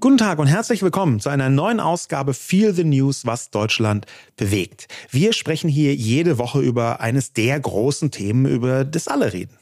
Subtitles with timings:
[0.00, 4.88] Guten Tag und herzlich willkommen zu einer neuen Ausgabe Feel the News, was Deutschland bewegt.
[5.10, 9.58] Wir sprechen hier jede Woche über eines der großen Themen, über das alle reden.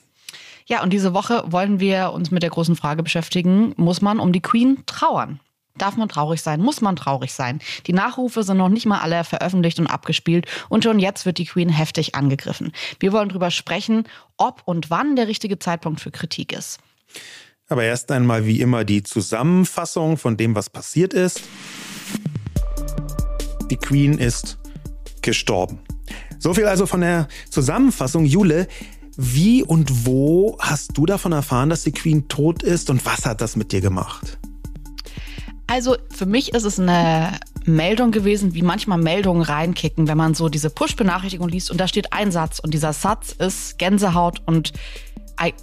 [0.66, 4.32] Ja, und diese Woche wollen wir uns mit der großen Frage beschäftigen, muss man um
[4.32, 5.40] die Queen trauern?
[5.77, 6.61] Darf man traurig sein?
[6.61, 7.59] Muss man traurig sein?
[7.89, 11.47] Die Nachrufe sind noch nicht mal alle veröffentlicht und abgespielt und schon jetzt wird die
[11.47, 12.71] Queen heftig angegriffen.
[13.01, 14.05] Wir wollen darüber sprechen,
[14.37, 16.79] ob und wann der richtige Zeitpunkt für Kritik ist.
[17.69, 21.42] Aber erst einmal wie immer die Zusammenfassung von dem, was passiert ist.
[23.70, 24.59] Die Queen ist
[25.20, 25.78] gestorben.
[26.38, 28.24] So viel also von der Zusammenfassung.
[28.24, 28.68] Jule,
[29.16, 33.42] wie und wo hast du davon erfahren, dass die Queen tot ist und was hat
[33.42, 34.38] das mit dir gemacht?
[35.66, 40.48] Also für mich ist es eine Meldung gewesen, wie manchmal Meldungen reinkicken, wenn man so
[40.48, 44.73] diese Push-Benachrichtigung liest und da steht ein Satz und dieser Satz ist Gänsehaut und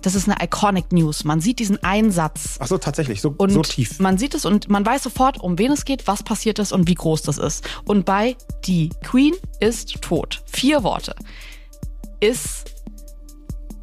[0.02, 1.24] das ist eine iconic News.
[1.24, 2.58] Man sieht diesen Einsatz.
[2.60, 4.00] Ach so, tatsächlich, so, und so tief.
[4.00, 6.88] Man sieht es und man weiß sofort, um wen es geht, was passiert ist und
[6.88, 7.68] wie groß das ist.
[7.86, 10.44] Und bei Die Queen ist tot.
[10.46, 11.16] Vier Worte.
[12.20, 12.72] Ist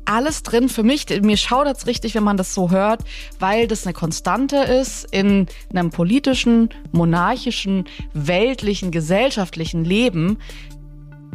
[0.04, 1.06] alles drin für mich.
[1.22, 3.02] Mir schaudert es richtig, wenn man das so hört,
[3.38, 10.38] weil das eine Konstante ist in einem politischen, monarchischen, weltlichen, gesellschaftlichen Leben,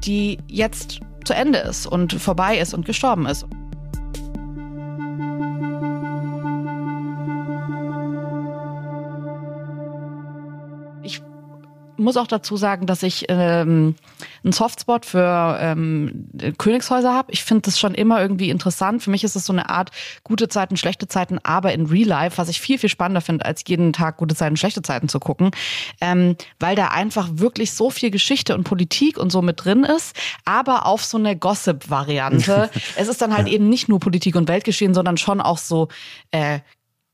[0.04, 3.46] die jetzt zu Ende ist und vorbei ist und gestorben ist.
[11.98, 13.96] Muss auch dazu sagen, dass ich ähm,
[14.44, 17.32] einen Softspot für ähm, Königshäuser habe.
[17.32, 19.04] Ich finde das schon immer irgendwie interessant.
[19.04, 19.92] Für mich ist es so eine Art
[20.24, 23.64] gute Zeiten, schlechte Zeiten, aber in Real Life, was ich viel, viel spannender finde, als
[23.68, 25.52] jeden Tag gute Zeiten, schlechte Zeiten zu gucken,
[26.02, 30.16] ähm, weil da einfach wirklich so viel Geschichte und Politik und so mit drin ist,
[30.46, 32.70] aber auf so eine Gossip-Variante.
[32.96, 35.88] es ist dann halt eben nicht nur Politik und Weltgeschehen, sondern schon auch so
[36.32, 36.60] äh,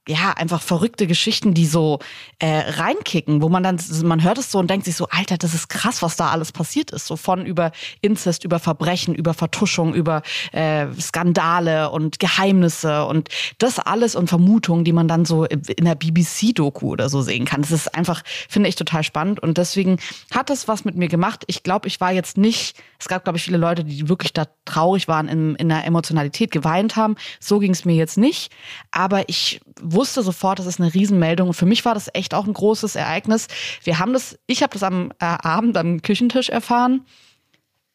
[0.08, 2.00] ja, einfach verrückte Geschichten, die so
[2.40, 5.54] äh, reinkicken, wo man dann, man hört es so und denkt sich so, Alter, das
[5.54, 7.08] ist krass, was da alles passiert ist.
[7.08, 13.30] So von über Inzest, über Verbrechen, über Vertuschung, über äh, Skandale und Geheimnisse und
[13.60, 17.62] das alles und Vermutungen, die man dann so in der BBC-Doku oder so sehen kann.
[17.62, 19.40] Das ist einfach, finde ich, total spannend.
[19.40, 20.00] Und deswegen
[20.32, 21.46] hat das was mit mir gemacht.
[21.48, 24.48] Ich glaube, ich war jetzt nicht, es gab, glaube ich, viele Leute, die wirklich da
[24.66, 27.16] traurig waren, in, in der Emotionalität geweint haben.
[27.40, 28.52] So ging es mir jetzt nicht.
[28.92, 29.62] Aber ich
[29.94, 31.50] wusste sofort, das ist eine Riesenmeldung.
[31.50, 33.48] Und für mich war das echt auch ein großes Ereignis.
[33.84, 37.06] Wir haben das, ich habe das am äh, Abend am Küchentisch erfahren.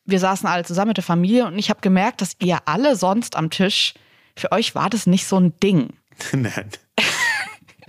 [0.04, 3.37] Wir saßen alle zusammen mit der Familie und ich habe gemerkt, dass ihr alle sonst
[3.37, 3.94] am Tisch,
[4.37, 5.91] für euch war das nicht so ein Ding.
[6.32, 6.70] Nein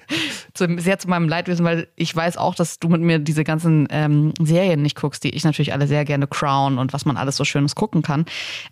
[0.78, 4.34] sehr zu meinem Leidwesen, weil ich weiß auch, dass du mit mir diese ganzen ähm,
[4.42, 7.46] Serien nicht guckst, die ich natürlich alle sehr gerne Crown und was man alles so
[7.46, 8.26] Schönes gucken kann.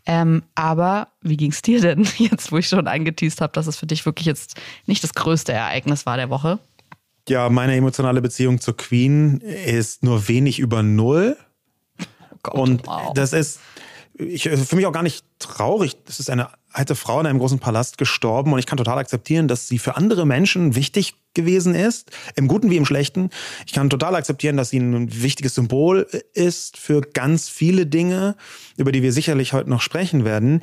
[0.06, 3.78] Ähm, aber wie ging es dir denn jetzt, wo ich schon eingeteased habe, dass es
[3.78, 4.56] für dich wirklich jetzt
[4.86, 6.60] nicht das größte Ereignis war der Woche?
[7.30, 11.36] Ja, meine emotionale Beziehung zur Queen ist nur wenig über null.
[12.00, 13.14] Oh Gott, und wow.
[13.14, 13.60] das ist
[14.20, 15.98] ich, also für mich auch gar nicht traurig.
[16.06, 19.48] Das ist eine alte Frau in einem großen Palast gestorben und ich kann total akzeptieren,
[19.48, 23.30] dass sie für andere Menschen wichtig gewesen ist, im Guten wie im Schlechten.
[23.66, 28.36] Ich kann total akzeptieren, dass sie ein wichtiges Symbol ist für ganz viele Dinge,
[28.76, 30.62] über die wir sicherlich heute noch sprechen werden.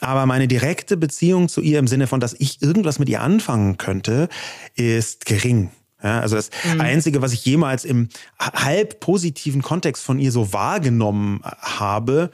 [0.00, 3.78] Aber meine direkte Beziehung zu ihr im Sinne von, dass ich irgendwas mit ihr anfangen
[3.78, 4.28] könnte,
[4.74, 5.70] ist gering.
[6.02, 6.80] Ja, also das mhm.
[6.80, 8.08] Einzige, was ich jemals im
[8.40, 12.32] halb positiven Kontext von ihr so wahrgenommen habe,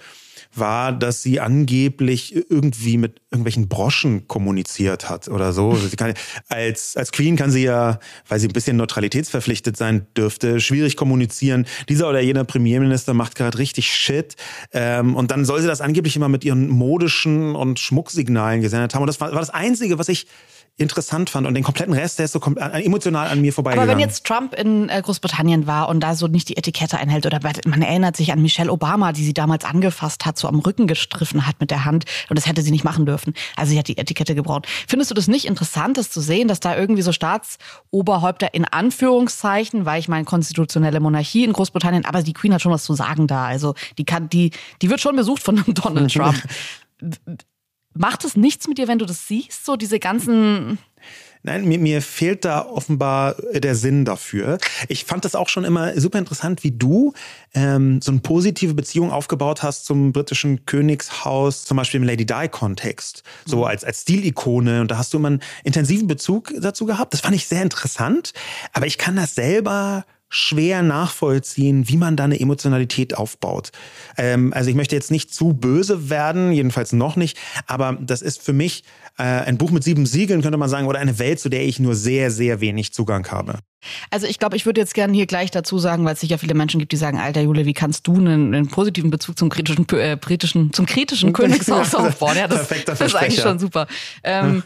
[0.58, 5.76] war, dass sie angeblich irgendwie mit irgendwelchen Broschen kommuniziert hat oder so.
[5.96, 6.14] Kann,
[6.48, 7.98] als, als Queen kann sie ja,
[8.28, 11.66] weil sie ein bisschen neutralitätsverpflichtet sein dürfte, schwierig kommunizieren.
[11.88, 14.36] Dieser oder jener Premierminister macht gerade richtig Shit.
[14.72, 19.02] Ähm, und dann soll sie das angeblich immer mit ihren modischen und Schmucksignalen gesendet haben.
[19.02, 20.26] Und das war, war das Einzige, was ich
[20.78, 23.90] interessant fand und den kompletten Rest, der ist so äh, emotional an mir vorbeigegangen.
[23.90, 27.26] Aber wenn jetzt Trump in äh, Großbritannien war und da so nicht die Etikette einhält
[27.26, 30.86] oder man erinnert sich an Michelle Obama, die sie damals angefasst hat, so am Rücken
[30.86, 33.34] gestriffen hat mit der Hand und das hätte sie nicht machen dürfen.
[33.56, 34.66] Also sie hat die Etikette gebraucht.
[34.86, 39.84] Findest du das nicht interessant, das zu sehen, dass da irgendwie so Staatsoberhäupter in Anführungszeichen,
[39.84, 43.26] weil ich meine konstitutionelle Monarchie in Großbritannien, aber die Queen hat schon was zu sagen
[43.26, 43.46] da.
[43.46, 46.40] Also die kann, die, die wird schon besucht von Donald Trump.
[47.98, 49.64] Macht es nichts mit dir, wenn du das siehst?
[49.64, 50.78] So diese ganzen
[51.42, 54.58] Nein, mir, mir fehlt da offenbar der Sinn dafür.
[54.88, 57.12] Ich fand das auch schon immer super interessant, wie du
[57.54, 63.22] ähm, so eine positive Beziehung aufgebaut hast zum britischen Königshaus, zum Beispiel im Lady Di-Kontext,
[63.44, 63.64] so mhm.
[63.64, 64.80] als, als Stilikone.
[64.80, 67.12] Und da hast du immer einen intensiven Bezug dazu gehabt.
[67.12, 68.32] Das fand ich sehr interessant.
[68.72, 73.70] Aber ich kann das selber schwer nachvollziehen, wie man da eine Emotionalität aufbaut.
[74.16, 78.42] Ähm, also ich möchte jetzt nicht zu böse werden, jedenfalls noch nicht, aber das ist
[78.42, 78.84] für mich
[79.18, 81.80] äh, ein Buch mit sieben Siegeln, könnte man sagen, oder eine Welt, zu der ich
[81.80, 83.58] nur sehr, sehr wenig Zugang habe.
[84.10, 86.54] Also ich glaube, ich würde jetzt gerne hier gleich dazu sagen, weil es sicher viele
[86.54, 89.86] Menschen gibt, die sagen, Alter Jule, wie kannst du einen, einen positiven Bezug zum kritischen,
[89.92, 92.36] äh, britischen, zum kritischen Königshaus aufbauen?
[92.36, 93.86] Ja, das, das ist eigentlich schon super.
[94.22, 94.62] Ähm,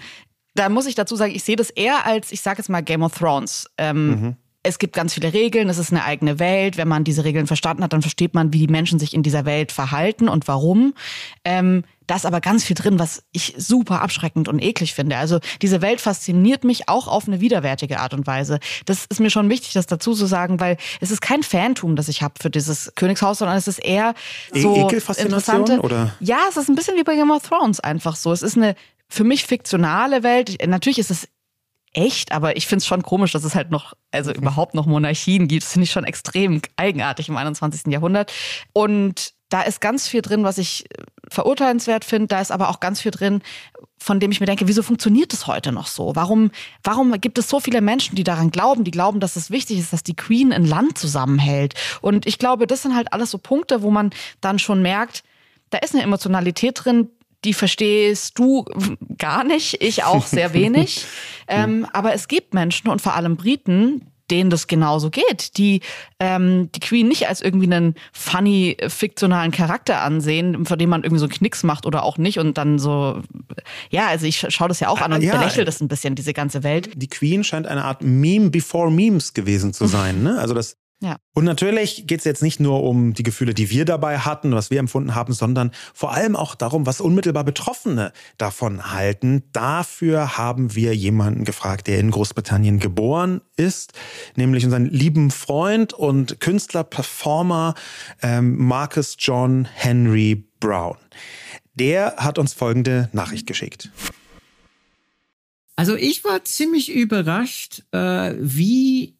[0.54, 3.02] da muss ich dazu sagen, ich sehe das eher als, ich sage jetzt mal Game
[3.02, 3.70] of Thrones.
[3.78, 6.76] Ähm, mhm es gibt ganz viele Regeln, es ist eine eigene Welt.
[6.76, 9.44] Wenn man diese Regeln verstanden hat, dann versteht man, wie die Menschen sich in dieser
[9.44, 10.94] Welt verhalten und warum.
[11.44, 15.16] Ähm, da ist aber ganz viel drin, was ich super abschreckend und eklig finde.
[15.16, 18.60] Also diese Welt fasziniert mich auch auf eine widerwärtige Art und Weise.
[18.86, 22.08] Das ist mir schon wichtig, das dazu zu sagen, weil es ist kein Fantum, das
[22.08, 24.14] ich habe für dieses Königshaus, sondern es ist eher
[24.52, 25.80] e- so e interessante.
[25.80, 26.14] Oder?
[26.20, 28.32] Ja, es ist ein bisschen wie bei Game of Thrones einfach so.
[28.32, 28.74] Es ist eine
[29.08, 30.56] für mich fiktionale Welt.
[30.66, 31.28] Natürlich ist es
[31.94, 34.36] echt, aber ich finde es schon komisch, dass es halt noch, also mhm.
[34.36, 35.62] überhaupt noch Monarchien gibt.
[35.62, 37.92] Das finde ich schon extrem eigenartig im 21.
[37.92, 38.32] Jahrhundert.
[38.72, 42.28] Und da ist ganz viel drin, was ich äh, verurteilenswert finde.
[42.28, 43.42] Da ist aber auch ganz viel drin,
[43.98, 46.16] von dem ich mir denke, wieso funktioniert das heute noch so?
[46.16, 46.50] Warum,
[46.82, 49.92] warum gibt es so viele Menschen, die daran glauben, die glauben, dass es wichtig ist,
[49.92, 51.74] dass die Queen ein Land zusammenhält?
[52.00, 54.10] Und ich glaube, das sind halt alles so Punkte, wo man
[54.40, 55.22] dann schon merkt,
[55.70, 57.10] da ist eine Emotionalität drin,
[57.44, 58.64] die verstehst du
[59.18, 61.04] gar nicht, ich auch sehr wenig.
[61.48, 65.80] ähm, aber es gibt Menschen und vor allem Briten, denen das genauso geht, die
[66.18, 71.20] ähm, die Queen nicht als irgendwie einen funny fiktionalen Charakter ansehen, von dem man irgendwie
[71.20, 73.20] so einen Knicks macht oder auch nicht und dann so
[73.90, 76.32] ja, also ich schaue das ja auch an und ja, belächle das ein bisschen diese
[76.32, 76.90] ganze Welt.
[76.94, 80.38] Die Queen scheint eine Art Meme before Memes gewesen zu sein, ne?
[80.38, 81.16] Also das ja.
[81.34, 84.70] Und natürlich geht es jetzt nicht nur um die Gefühle, die wir dabei hatten, was
[84.70, 89.42] wir empfunden haben, sondern vor allem auch darum, was unmittelbar Betroffene davon halten.
[89.52, 93.94] Dafür haben wir jemanden gefragt, der in Großbritannien geboren ist,
[94.36, 97.74] nämlich unseren lieben Freund und Künstler, Performer
[98.22, 100.98] ähm, Marcus John Henry Brown.
[101.74, 103.90] Der hat uns folgende Nachricht geschickt.
[105.74, 109.16] Also ich war ziemlich überrascht, äh, wie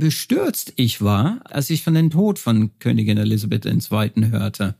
[0.00, 4.30] bestürzt ich war, als ich von dem Tod von Königin Elizabeth II.
[4.30, 4.74] hörte.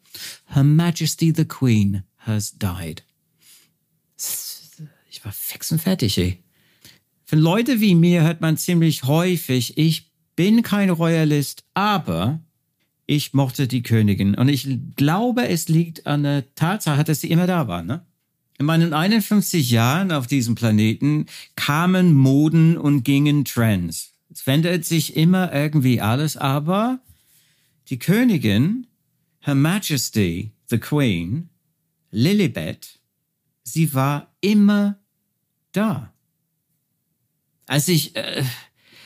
[0.46, 3.04] Her Majesty the Queen has died.
[5.08, 6.42] Ich war fix und fertig, ey.
[7.24, 12.40] Von Leute wie mir hört man ziemlich häufig, ich bin kein Royalist, aber
[13.06, 14.34] ich mochte die Königin.
[14.34, 18.04] Und ich glaube, es liegt an der Tatsache, dass sie immer da war, ne?
[18.58, 21.26] In meinen 51 Jahren auf diesem Planeten
[21.56, 24.09] kamen Moden und gingen Trends.
[24.32, 27.00] Es wendet sich immer irgendwie alles, aber
[27.88, 28.86] die Königin,
[29.40, 31.48] Her Majesty, the Queen,
[32.10, 33.00] Lilibet,
[33.62, 34.98] sie war immer
[35.72, 36.12] da.
[37.66, 38.44] Als ich äh,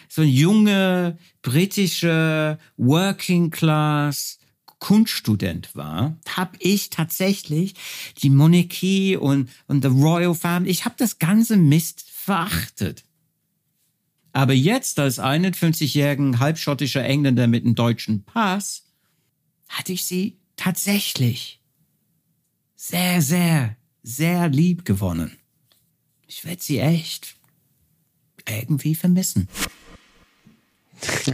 [0.08, 4.38] so ein junger britischer Working Class
[4.78, 7.74] Kunststudent war, habe ich tatsächlich
[8.22, 13.04] die Monarchie und und the Royal Family, ich habe das ganze Mist verachtet.
[14.34, 18.82] Aber jetzt als 51-jährigen halbschottischer Engländer mit einem deutschen Pass
[19.68, 21.60] hatte ich sie tatsächlich
[22.74, 25.38] sehr, sehr, sehr lieb gewonnen.
[26.26, 27.36] Ich werde sie echt
[28.48, 29.48] irgendwie vermissen.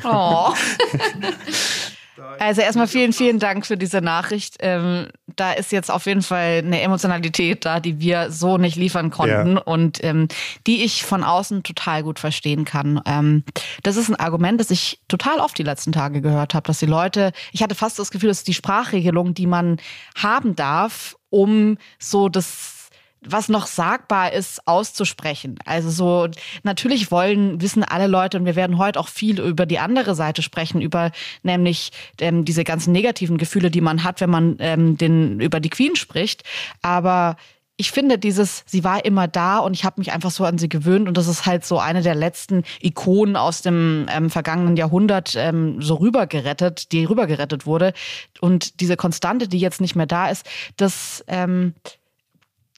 [0.05, 0.53] Oh.
[2.39, 4.57] Also erstmal vielen, vielen Dank für diese Nachricht.
[4.61, 9.11] Ähm, da ist jetzt auf jeden Fall eine Emotionalität da, die wir so nicht liefern
[9.11, 9.63] konnten ja.
[9.63, 10.29] und ähm,
[10.67, 13.01] die ich von außen total gut verstehen kann.
[13.07, 13.45] Ähm,
[13.83, 16.87] das ist ein Argument, das ich total oft die letzten Tage gehört habe, dass die
[16.87, 19.79] Leute, ich hatte fast das Gefühl, dass die Sprachregelung, die man
[20.17, 22.80] haben darf, um so das
[23.23, 25.59] was noch sagbar ist, auszusprechen.
[25.65, 26.29] Also so,
[26.63, 30.43] natürlich wollen, wissen alle Leute, und wir werden heute auch viel über die andere Seite
[30.43, 31.11] sprechen, über
[31.43, 35.71] nämlich ähm, diese ganzen negativen Gefühle, die man hat, wenn man ähm, den, über die
[35.71, 36.45] Queen spricht.
[36.83, 37.37] Aber
[37.81, 40.69] ich finde dieses, sie war immer da und ich habe mich einfach so an sie
[40.69, 45.35] gewöhnt und das ist halt so eine der letzten Ikonen aus dem ähm, vergangenen Jahrhundert
[45.35, 47.95] ähm, so rübergerettet, die rübergerettet wurde.
[48.41, 50.47] Und diese Konstante, die jetzt nicht mehr da ist,
[50.77, 51.75] das ähm,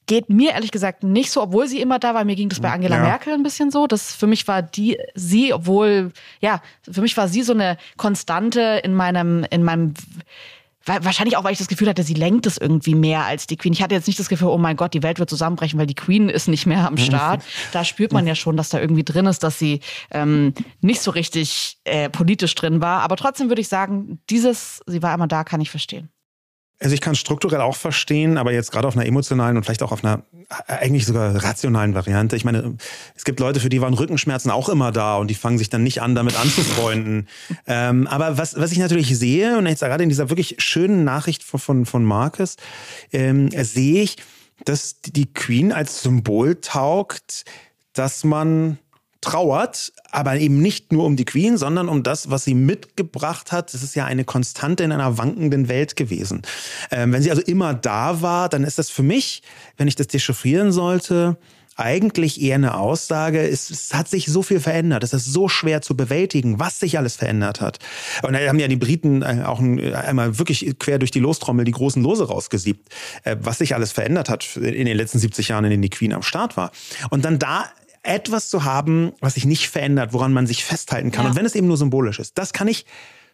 [0.07, 2.25] geht mir ehrlich gesagt nicht so, obwohl sie immer da war.
[2.25, 3.03] Mir ging das bei Angela ja.
[3.03, 3.87] Merkel ein bisschen so.
[3.87, 8.81] Das für mich war die sie, obwohl ja, für mich war sie so eine Konstante
[8.83, 9.95] in meinem in meinem
[10.85, 13.73] Wahrscheinlich auch, weil ich das Gefühl hatte, sie lenkt es irgendwie mehr als die Queen.
[13.73, 15.95] Ich hatte jetzt nicht das Gefühl, oh mein Gott, die Welt wird zusammenbrechen, weil die
[15.95, 17.45] Queen ist nicht mehr am Start.
[17.73, 19.81] Da spürt man ja schon, dass da irgendwie drin ist, dass sie
[20.11, 23.03] ähm, nicht so richtig äh, politisch drin war.
[23.03, 26.11] Aber trotzdem würde ich sagen, dieses, sie war immer da, kann ich verstehen.
[26.83, 29.93] Also ich kann strukturell auch verstehen, aber jetzt gerade auf einer emotionalen und vielleicht auch
[29.93, 30.25] auf einer
[30.67, 32.35] eigentlich sogar rationalen Variante.
[32.35, 32.77] Ich meine,
[33.15, 35.85] es gibt Leute, für die waren Rückenschmerzen auch immer da und die fangen sich dann
[35.85, 37.29] nicht an, damit anzufreunden.
[37.67, 41.45] ähm, aber was, was ich natürlich sehe, und jetzt gerade in dieser wirklich schönen Nachricht
[41.45, 42.57] von, von, von Marcus,
[43.13, 44.17] ähm, sehe ich,
[44.65, 47.45] dass die Queen als Symbol taugt,
[47.93, 48.79] dass man
[49.23, 53.73] trauert, aber eben nicht nur um die Queen, sondern um das, was sie mitgebracht hat.
[53.73, 56.43] Das ist ja eine Konstante in einer wankenden Welt gewesen.
[56.91, 59.43] Ähm, wenn sie also immer da war, dann ist das für mich,
[59.79, 61.39] wenn ich das dechiffrieren sollte,
[61.77, 65.81] eigentlich eher eine Aussage, es, es, hat sich so viel verändert, es ist so schwer
[65.81, 67.79] zu bewältigen, was sich alles verändert hat.
[68.23, 71.73] Und da haben ja die Briten äh, auch einmal wirklich quer durch die Lostrommel die
[71.73, 72.93] großen Lose rausgesiebt,
[73.25, 76.13] äh, was sich alles verändert hat in den letzten 70 Jahren, in denen die Queen
[76.13, 76.73] am Start war.
[77.11, 77.65] Und dann da
[78.03, 81.25] etwas zu haben, was sich nicht verändert, woran man sich festhalten kann.
[81.25, 81.31] Ja.
[81.31, 82.85] Und wenn es eben nur symbolisch ist, das kann ich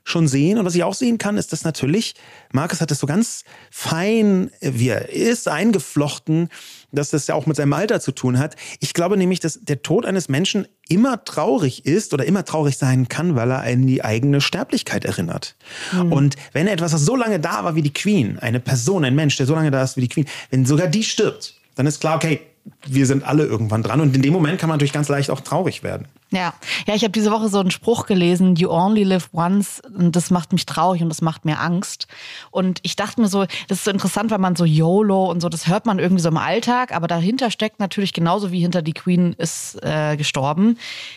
[0.05, 0.59] schon sehen.
[0.59, 2.15] Und was ich auch sehen kann, ist, dass natürlich,
[2.53, 6.49] Markus hat es so ganz fein, wie er ist, eingeflochten,
[6.91, 8.57] dass das ja auch mit seinem Alter zu tun hat.
[8.81, 13.09] Ich glaube nämlich, dass der Tod eines Menschen immer traurig ist oder immer traurig sein
[13.09, 15.57] kann, weil er an die eigene Sterblichkeit erinnert.
[15.93, 16.13] Mhm.
[16.13, 19.37] Und wenn etwas, was so lange da war wie die Queen, eine Person, ein Mensch,
[19.37, 22.17] der so lange da ist wie die Queen, wenn sogar die stirbt, dann ist klar,
[22.17, 22.41] okay,
[22.87, 24.01] wir sind alle irgendwann dran.
[24.01, 26.07] Und in dem Moment kann man natürlich ganz leicht auch traurig werden.
[26.31, 26.53] Ja,
[26.87, 30.31] ja, ich habe diese Woche so einen Spruch gelesen, You only live once, und das
[30.31, 32.07] macht mich traurig und das macht mir Angst.
[32.51, 35.49] Und ich dachte mir so, das ist so interessant, weil man so YOLO und so,
[35.49, 38.93] das hört man irgendwie so im Alltag, aber dahinter steckt natürlich genauso wie hinter die
[38.93, 40.77] Queen ist äh, gestorben,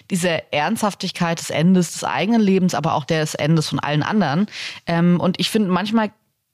[0.09, 4.45] diese Ernsthaftigkeit des Endes des eigenen Lebens, aber auch des Endes von allen anderen.
[4.87, 6.11] Ähm, und ich finde, manchmal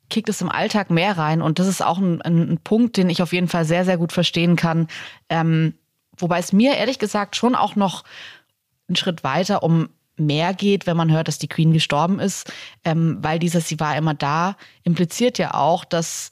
[0.09, 1.41] kickt es im Alltag mehr rein.
[1.41, 4.11] Und das ist auch ein, ein Punkt, den ich auf jeden Fall sehr, sehr gut
[4.11, 4.87] verstehen kann.
[5.29, 5.73] Ähm,
[6.17, 8.03] wobei es mir ehrlich gesagt schon auch noch
[8.87, 12.51] einen Schritt weiter um mehr geht, wenn man hört, dass die Queen gestorben ist,
[12.83, 16.31] ähm, weil dieses Sie war immer da impliziert ja auch, dass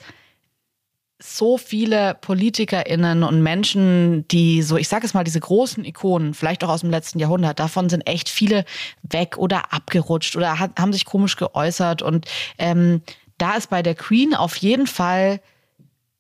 [1.22, 6.64] so viele PolitikerInnen und Menschen, die so, ich sage es mal, diese großen Ikonen, vielleicht
[6.64, 8.66] auch aus dem letzten Jahrhundert, davon sind echt viele
[9.02, 12.28] weg oder abgerutscht oder hat, haben sich komisch geäußert und
[12.58, 13.02] ähm,
[13.38, 15.42] da ist bei der Queen auf jeden Fall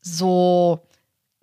[0.02, 0.88] so,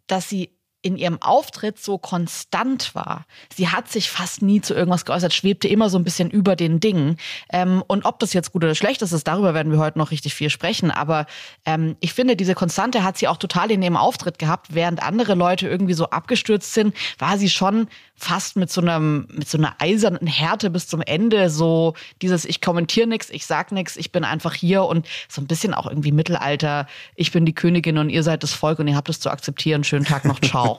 [0.06, 0.50] dass sie
[0.82, 3.24] in ihrem Auftritt so konstant war.
[3.54, 6.80] Sie hat sich fast nie zu irgendwas geäußert, schwebte immer so ein bisschen über den
[6.80, 7.18] Dingen.
[7.50, 10.34] Ähm, und ob das jetzt gut oder schlecht ist, darüber werden wir heute noch richtig
[10.34, 10.90] viel sprechen.
[10.90, 11.26] Aber
[11.64, 14.74] ähm, ich finde, diese Konstante hat sie auch total in ihrem Auftritt gehabt.
[14.74, 17.86] Während andere Leute irgendwie so abgestürzt sind, war sie schon
[18.22, 22.60] fast mit so einem, mit so einer eisernen Härte bis zum Ende so dieses, ich
[22.60, 26.12] kommentiere nichts, ich sag nichts, ich bin einfach hier und so ein bisschen auch irgendwie
[26.12, 26.86] Mittelalter.
[27.16, 29.82] Ich bin die Königin und ihr seid das Volk und ihr habt es zu akzeptieren.
[29.82, 30.78] Schönen Tag noch, ciao.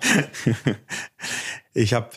[1.74, 2.10] ich habe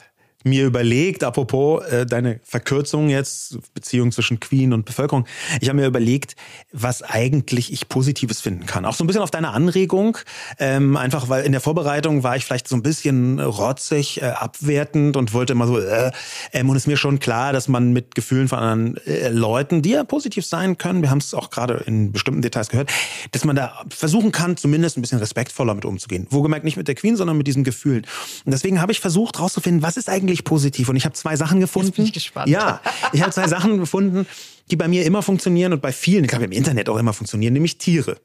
[0.47, 5.27] mir überlegt, apropos äh, deine Verkürzung jetzt, Beziehung zwischen Queen und Bevölkerung,
[5.61, 6.37] ich habe mir überlegt,
[6.73, 8.85] was eigentlich ich Positives finden kann.
[8.85, 10.19] Auch so ein bisschen auf deine Anregung,
[10.59, 15.17] ähm, einfach weil in der Vorbereitung war ich vielleicht so ein bisschen rotzig, äh, abwertend
[15.17, 16.13] und wollte immer so, äh,
[16.53, 19.83] ähm, und es ist mir schon klar, dass man mit Gefühlen von anderen äh, Leuten,
[19.83, 22.91] die ja positiv sein können, wir haben es auch gerade in bestimmten Details gehört,
[23.33, 26.27] dass man da versuchen kann, zumindest ein bisschen respektvoller mit umzugehen.
[26.31, 28.07] Wohlgemerkt nicht mit der Queen, sondern mit diesen Gefühlen.
[28.45, 30.89] Und deswegen habe ich versucht herauszufinden, was ist eigentlich positiv.
[30.89, 31.89] Und ich habe zwei Sachen gefunden.
[31.89, 32.49] Jetzt bin ich gespannt.
[32.49, 32.81] Ja,
[33.13, 34.27] ich habe zwei Sachen gefunden,
[34.71, 37.53] die bei mir immer funktionieren und bei vielen, ich glaube im Internet auch immer funktionieren,
[37.53, 38.19] nämlich Tiere.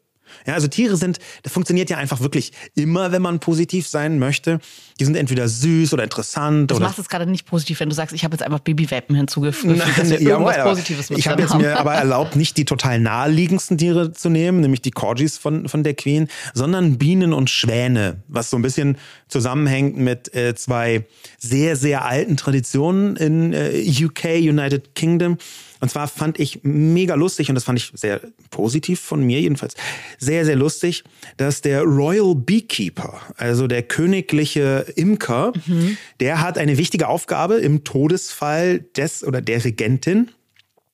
[0.46, 4.60] Ja, also Tiere sind, das funktioniert ja einfach wirklich immer, wenn man positiv sein möchte.
[5.00, 6.72] Die sind entweder süß oder interessant.
[6.72, 9.16] Das oder machst es gerade nicht positiv, wenn du sagst, ich habe jetzt einfach Babywelpen
[9.16, 9.78] hinzugefügt.
[9.78, 11.62] Nein, dass wir irgendwas ja, Positives mit Ich habe jetzt haben.
[11.62, 15.84] mir aber erlaubt, nicht die total naheliegendsten Tiere zu nehmen, nämlich die Corgis von, von
[15.84, 18.98] der Queen, sondern Bienen und Schwäne, was so ein bisschen
[19.28, 21.06] zusammenhängt mit äh, zwei
[21.38, 25.38] sehr, sehr alten Traditionen in äh, UK, United Kingdom.
[25.82, 28.22] Und zwar fand ich mega lustig, und das fand ich sehr
[28.52, 29.76] positiv von mir jedenfalls,
[30.20, 31.04] sehr, sehr lustig,
[31.38, 35.98] dass der Royal Beekeeper, also der königliche Imker, mhm.
[36.20, 40.30] der hat eine wichtige Aufgabe im Todesfall des oder der Regentin.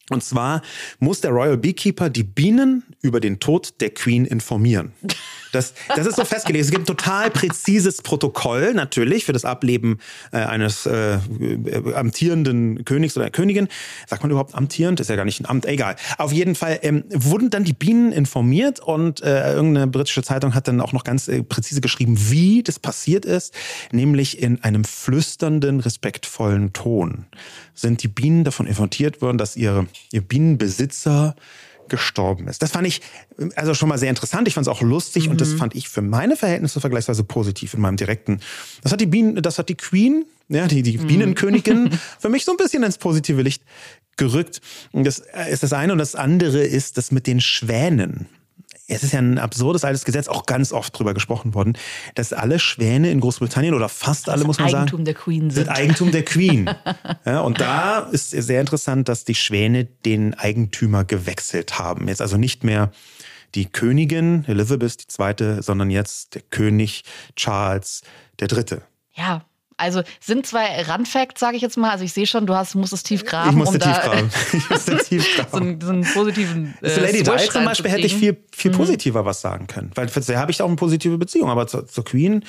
[0.09, 0.61] Und zwar
[0.99, 4.93] muss der Royal Beekeeper die Bienen über den Tod der Queen informieren.
[5.51, 6.65] Das, das ist so festgelegt.
[6.65, 9.99] Es gibt ein total präzises Protokoll natürlich für das Ableben
[10.31, 13.67] äh, eines äh, äh, amtierenden Königs oder Königin.
[14.07, 14.99] Sagt man überhaupt amtierend?
[14.99, 15.65] Ist ja gar nicht ein Amt.
[15.65, 15.95] Egal.
[16.17, 20.67] Auf jeden Fall ähm, wurden dann die Bienen informiert und äh, irgendeine britische Zeitung hat
[20.67, 23.53] dann auch noch ganz äh, präzise geschrieben, wie das passiert ist,
[23.91, 27.25] nämlich in einem flüsternden, respektvollen Ton
[27.77, 31.35] sind die Bienen davon informiert worden, dass ihre, ihr Bienenbesitzer
[31.89, 32.61] gestorben ist.
[32.61, 33.01] Das fand ich
[33.55, 34.47] also schon mal sehr interessant.
[34.47, 35.31] Ich fand es auch lustig mhm.
[35.31, 35.57] und das mhm.
[35.57, 38.39] fand ich für meine Verhältnisse vergleichsweise positiv in meinem direkten.
[38.83, 41.07] Das hat die Bienen, das hat die Queen, ja, die, die mhm.
[41.07, 43.63] Bienenkönigin für mich so ein bisschen ins positive Licht
[44.17, 44.61] gerückt.
[44.93, 48.27] Das ist das eine und das andere ist das mit den Schwänen.
[48.87, 51.77] Es ist ja ein absurdes altes Gesetz, auch ganz oft drüber gesprochen worden,
[52.15, 55.65] dass alle Schwäne in Großbritannien oder fast alle, muss man Eigentum sagen, der Queen sind.
[55.65, 56.69] sind Eigentum der Queen.
[57.25, 62.07] ja, und da ist sehr interessant, dass die Schwäne den Eigentümer gewechselt haben.
[62.07, 62.91] Jetzt also nicht mehr
[63.55, 67.03] die Königin Elizabeth II., sondern jetzt der König
[67.35, 68.01] Charles
[68.39, 68.81] III.
[69.15, 69.45] Ja,
[69.77, 71.91] also sind zwei Randfacts, sage ich jetzt mal.
[71.91, 73.51] Also ich sehe schon, du hast, musst es tief graben.
[73.51, 74.29] Ich musste um tief graben.
[74.53, 75.57] Ich musste tief so, graben.
[75.57, 76.77] einen, so einen positiven.
[76.81, 79.91] Äh, Zu Lady Di zum Beispiel hätte ich viel, viel positiver was sagen können.
[79.95, 81.49] Weil für sie habe ich auch eine positive Beziehung.
[81.49, 82.43] Aber zur, zur Queen,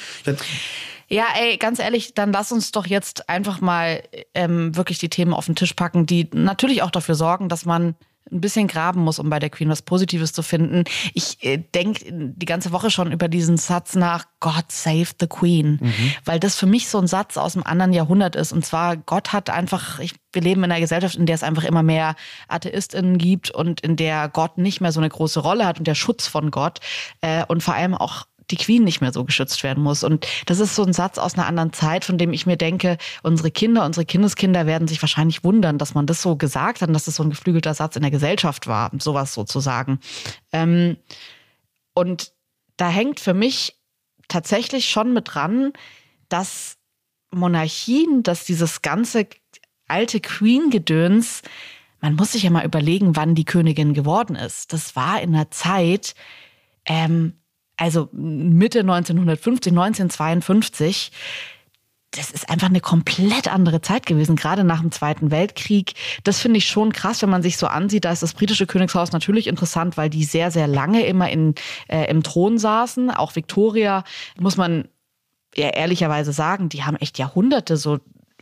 [1.08, 4.02] Ja, ey, ganz ehrlich, dann lass uns doch jetzt einfach mal
[4.34, 7.94] ähm, wirklich die Themen auf den Tisch packen, die natürlich auch dafür sorgen, dass man
[8.30, 10.84] ein bisschen graben muss, um bei der Queen was Positives zu finden.
[11.14, 15.78] Ich äh, denke die ganze Woche schon über diesen Satz nach God save the Queen,
[16.24, 18.52] weil das für mich so ein Satz aus einem anderen Jahrhundert ist.
[18.52, 21.64] Und zwar, Gott hat einfach, ich, wir leben in einer Gesellschaft, in der es einfach
[21.64, 22.14] immer mehr
[22.48, 25.94] AtheistInnen gibt und in der Gott nicht mehr so eine große Rolle hat und der
[25.94, 26.80] Schutz von Gott
[27.20, 30.04] äh, und vor allem auch die Queen nicht mehr so geschützt werden muss.
[30.04, 32.98] Und das ist so ein Satz aus einer anderen Zeit, von dem ich mir denke,
[33.22, 37.04] unsere Kinder, unsere Kindeskinder werden sich wahrscheinlich wundern, dass man das so gesagt hat dass
[37.04, 40.00] das so ein geflügelter Satz in der Gesellschaft war, sowas sozusagen.
[40.52, 40.96] Ähm,
[41.94, 42.32] und
[42.76, 43.76] da hängt für mich
[44.28, 45.72] tatsächlich schon mit dran,
[46.28, 46.78] dass
[47.30, 49.26] Monarchien, dass dieses ganze
[49.86, 51.42] alte Queen-Gedöns,
[52.00, 54.72] man muss sich ja mal überlegen, wann die Königin geworden ist.
[54.72, 56.14] Das war in einer Zeit,
[56.84, 57.34] ähm,
[57.78, 61.12] also Mitte 1950, 1952.
[62.10, 65.92] Das ist einfach eine komplett andere Zeit gewesen, gerade nach dem Zweiten Weltkrieg.
[66.24, 68.04] Das finde ich schon krass, wenn man sich so ansieht.
[68.04, 71.54] Da ist das britische Königshaus natürlich interessant, weil die sehr, sehr lange immer in,
[71.86, 73.10] äh, im Thron saßen.
[73.10, 74.04] Auch Victoria,
[74.38, 74.88] muss man
[75.54, 77.98] ja ehrlicherweise sagen, die haben echt Jahrhunderte so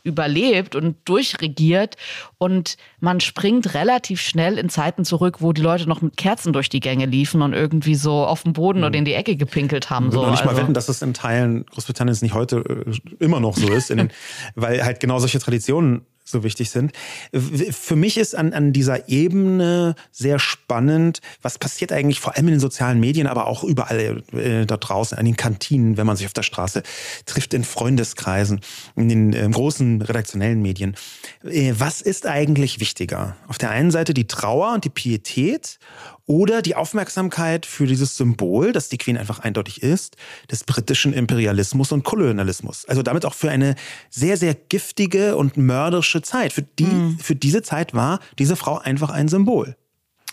[0.06, 1.96] überlebt und durchregiert
[2.38, 6.68] und man springt relativ schnell in Zeiten zurück, wo die Leute noch mit Kerzen durch
[6.68, 10.06] die Gänge liefen und irgendwie so auf dem Boden oder in die Ecke gepinkelt haben.
[10.06, 10.18] Ich So.
[10.20, 13.40] würde noch nicht mal Also- wetten, dass es in Teilen Großbritanniens nicht heute äh, immer
[13.40, 14.10] noch so ist, den,
[14.54, 16.92] weil halt genau solche Traditionen so wichtig sind.
[17.32, 22.54] Für mich ist an, an dieser Ebene sehr spannend, was passiert eigentlich vor allem in
[22.54, 26.26] den sozialen Medien, aber auch überall äh, da draußen, an den Kantinen, wenn man sich
[26.26, 26.82] auf der Straße
[27.26, 28.60] trifft, in Freundeskreisen,
[28.96, 30.96] in den äh, großen redaktionellen Medien.
[31.44, 33.36] Äh, was ist eigentlich wichtiger?
[33.46, 35.78] Auf der einen Seite die Trauer und die Pietät
[36.26, 40.16] oder die Aufmerksamkeit für dieses Symbol, das die Queen einfach eindeutig ist,
[40.50, 42.84] des britischen Imperialismus und Kolonialismus.
[42.86, 43.76] Also damit auch für eine
[44.10, 46.52] sehr, sehr giftige und mörderische Zeit.
[46.52, 49.76] Für, die, für diese Zeit war diese Frau einfach ein Symbol.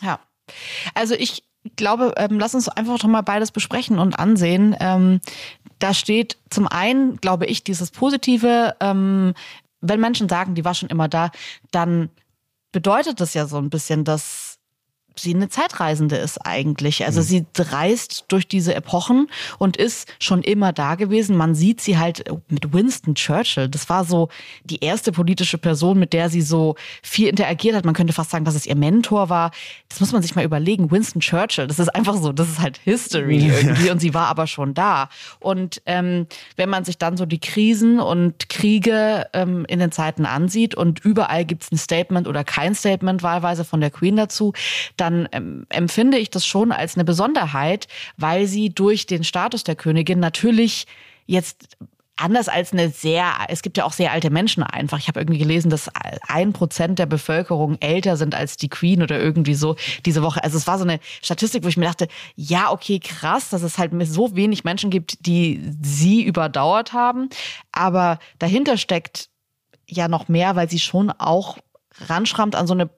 [0.02, 0.20] Ja.
[0.96, 1.44] Also ich
[1.76, 4.76] glaube, ähm, lass uns einfach doch mal beides besprechen und ansehen.
[4.80, 5.22] Ähm,
[5.80, 9.34] da steht zum einen, glaube ich, dieses Positive, ähm,
[9.80, 11.32] wenn Menschen sagen, die war schon immer da,
[11.72, 12.10] dann
[12.72, 14.53] bedeutet das ja so ein bisschen, dass
[15.16, 17.06] sie eine Zeitreisende ist eigentlich.
[17.06, 21.38] Also sie reist durch diese Epochen und ist schon immer da gewesen.
[21.38, 23.70] Man sieht sie halt mit Winston Churchill.
[23.70, 24.30] Das war so
[24.64, 27.86] die erste politische Person, mit der sie so viel interagiert hat.
[27.86, 29.52] Man könnte fast sagen, dass es ihr Mentor war.
[29.90, 30.92] Das muss man sich mal überlegen.
[30.92, 34.48] Winston Churchill, das ist einfach so, das ist halt History irgendwie und sie war aber
[34.48, 35.10] schon da.
[35.40, 40.26] Und ähm, wenn man sich dann so die Krisen und Kriege ähm, in den Zeiten
[40.26, 44.54] ansieht und überall gibt es ein Statement oder kein Statement wahlweise von der Queen dazu,
[45.04, 47.88] dann ähm, empfinde ich das schon als eine Besonderheit,
[48.18, 50.88] weil sie durch den Status der Königin natürlich
[51.26, 51.78] jetzt
[52.16, 55.00] anders als eine sehr, es gibt ja auch sehr alte Menschen einfach.
[55.00, 55.90] Ich habe irgendwie gelesen, dass
[56.28, 60.44] ein Prozent der Bevölkerung älter sind als die Queen oder irgendwie so diese Woche.
[60.44, 63.78] Also es war so eine Statistik, wo ich mir dachte, ja, okay, krass, dass es
[63.78, 67.30] halt so wenig Menschen gibt, die sie überdauert haben.
[67.72, 69.30] Aber dahinter steckt
[69.88, 71.58] ja noch mehr, weil sie schon auch
[72.08, 72.90] ranschrammt an so eine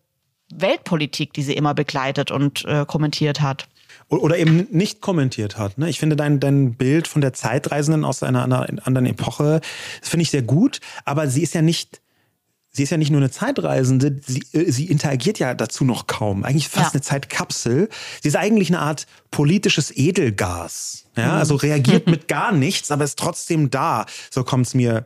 [0.54, 3.68] Weltpolitik, die sie immer begleitet und äh, kommentiert hat.
[4.10, 5.78] Oder eben nicht kommentiert hat.
[5.80, 5.90] Ne?
[5.90, 9.62] Ich finde dein, dein Bild von der Zeitreisenden aus einer anderen anderen Epoche,
[10.00, 12.02] das finde ich sehr gut, aber sie ist ja nicht.
[12.72, 16.44] Sie ist ja nicht nur eine Zeitreisende, sie, äh, sie interagiert ja dazu noch kaum.
[16.44, 16.92] Eigentlich fast Ja.
[16.92, 17.88] eine Zeitkapsel.
[18.22, 21.06] Sie ist eigentlich eine Art politisches Edelgas.
[21.16, 24.06] Ja, also reagiert mit gar nichts, aber ist trotzdem da.
[24.30, 25.06] So kommt es mir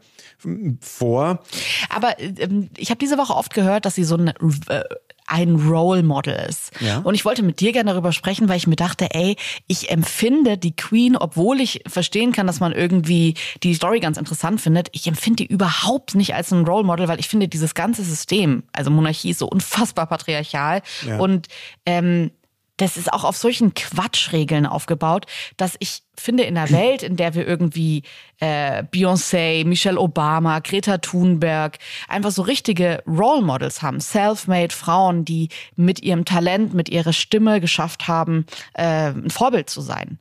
[0.82, 1.44] vor.
[1.90, 4.30] Aber ähm, ich habe diese Woche oft gehört, dass sie so ein,
[4.68, 4.84] äh,
[5.30, 6.72] ein Role Model ist.
[6.80, 7.00] Ja.
[7.00, 9.36] Und ich wollte mit dir gerne darüber sprechen, weil ich mir dachte, ey,
[9.68, 14.62] ich empfinde die Queen, obwohl ich verstehen kann, dass man irgendwie die Story ganz interessant
[14.62, 18.04] findet, ich empfinde die überhaupt nicht als ein Role Model, weil ich finde dieses ganze
[18.04, 21.18] System, also Monarchie ist so unfassbar patriarchal Ja.
[21.20, 21.48] und
[21.86, 22.32] ähm,
[22.80, 25.26] das ist auch auf solchen Quatschregeln aufgebaut,
[25.58, 28.04] dass ich finde, in einer Welt, in der wir irgendwie
[28.40, 35.50] äh, Beyoncé, Michelle Obama, Greta Thunberg, einfach so richtige Role Models haben, self-made Frauen, die
[35.76, 40.18] mit ihrem Talent, mit ihrer Stimme geschafft haben, äh, ein Vorbild zu sein,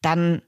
[0.00, 0.40] dann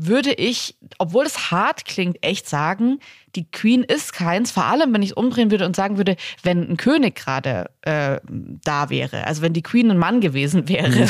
[0.00, 3.00] würde ich, obwohl es hart klingt, echt sagen,
[3.34, 4.52] die Queen ist keins.
[4.52, 8.20] Vor allem, wenn ich es umdrehen würde und sagen würde, wenn ein König gerade äh,
[8.64, 11.08] da wäre, also wenn die Queen ein Mann gewesen wäre.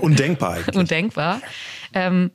[0.00, 0.76] Undenkbar eigentlich.
[0.76, 1.40] Undenkbar.
[1.92, 2.30] Ähm,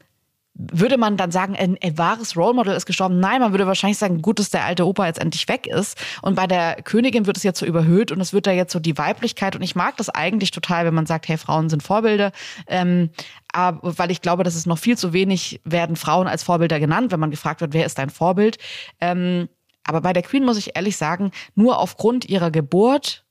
[0.57, 3.19] würde man dann sagen, ein, ein, wahres Role Model ist gestorben?
[3.19, 5.97] Nein, man würde wahrscheinlich sagen, gut, dass der alte Opa jetzt endlich weg ist.
[6.21, 8.79] Und bei der Königin wird es jetzt so überhöht und es wird da jetzt so
[8.79, 9.55] die Weiblichkeit.
[9.55, 12.31] Und ich mag das eigentlich total, wenn man sagt, hey, Frauen sind Vorbilder.
[12.67, 13.09] Ähm,
[13.51, 17.11] aber, weil ich glaube, dass es noch viel zu wenig werden Frauen als Vorbilder genannt,
[17.11, 18.57] wenn man gefragt wird, wer ist dein Vorbild.
[19.01, 19.49] Ähm,
[19.83, 23.25] aber bei der Queen muss ich ehrlich sagen, nur aufgrund ihrer Geburt,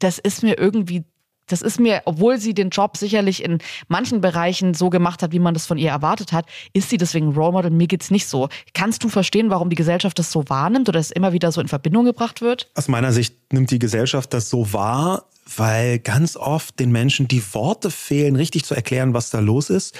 [0.00, 1.04] das ist mir irgendwie
[1.52, 3.58] das ist mir, obwohl sie den Job sicherlich in
[3.88, 7.32] manchen Bereichen so gemacht hat, wie man das von ihr erwartet hat, ist sie deswegen
[7.32, 7.70] Role Model.
[7.70, 8.48] Mir geht's nicht so.
[8.74, 11.68] Kannst du verstehen, warum die Gesellschaft das so wahrnimmt oder es immer wieder so in
[11.68, 12.70] Verbindung gebracht wird?
[12.74, 15.24] Aus meiner Sicht nimmt die Gesellschaft das so wahr,
[15.56, 19.94] weil ganz oft den Menschen die Worte fehlen, richtig zu erklären, was da los ist.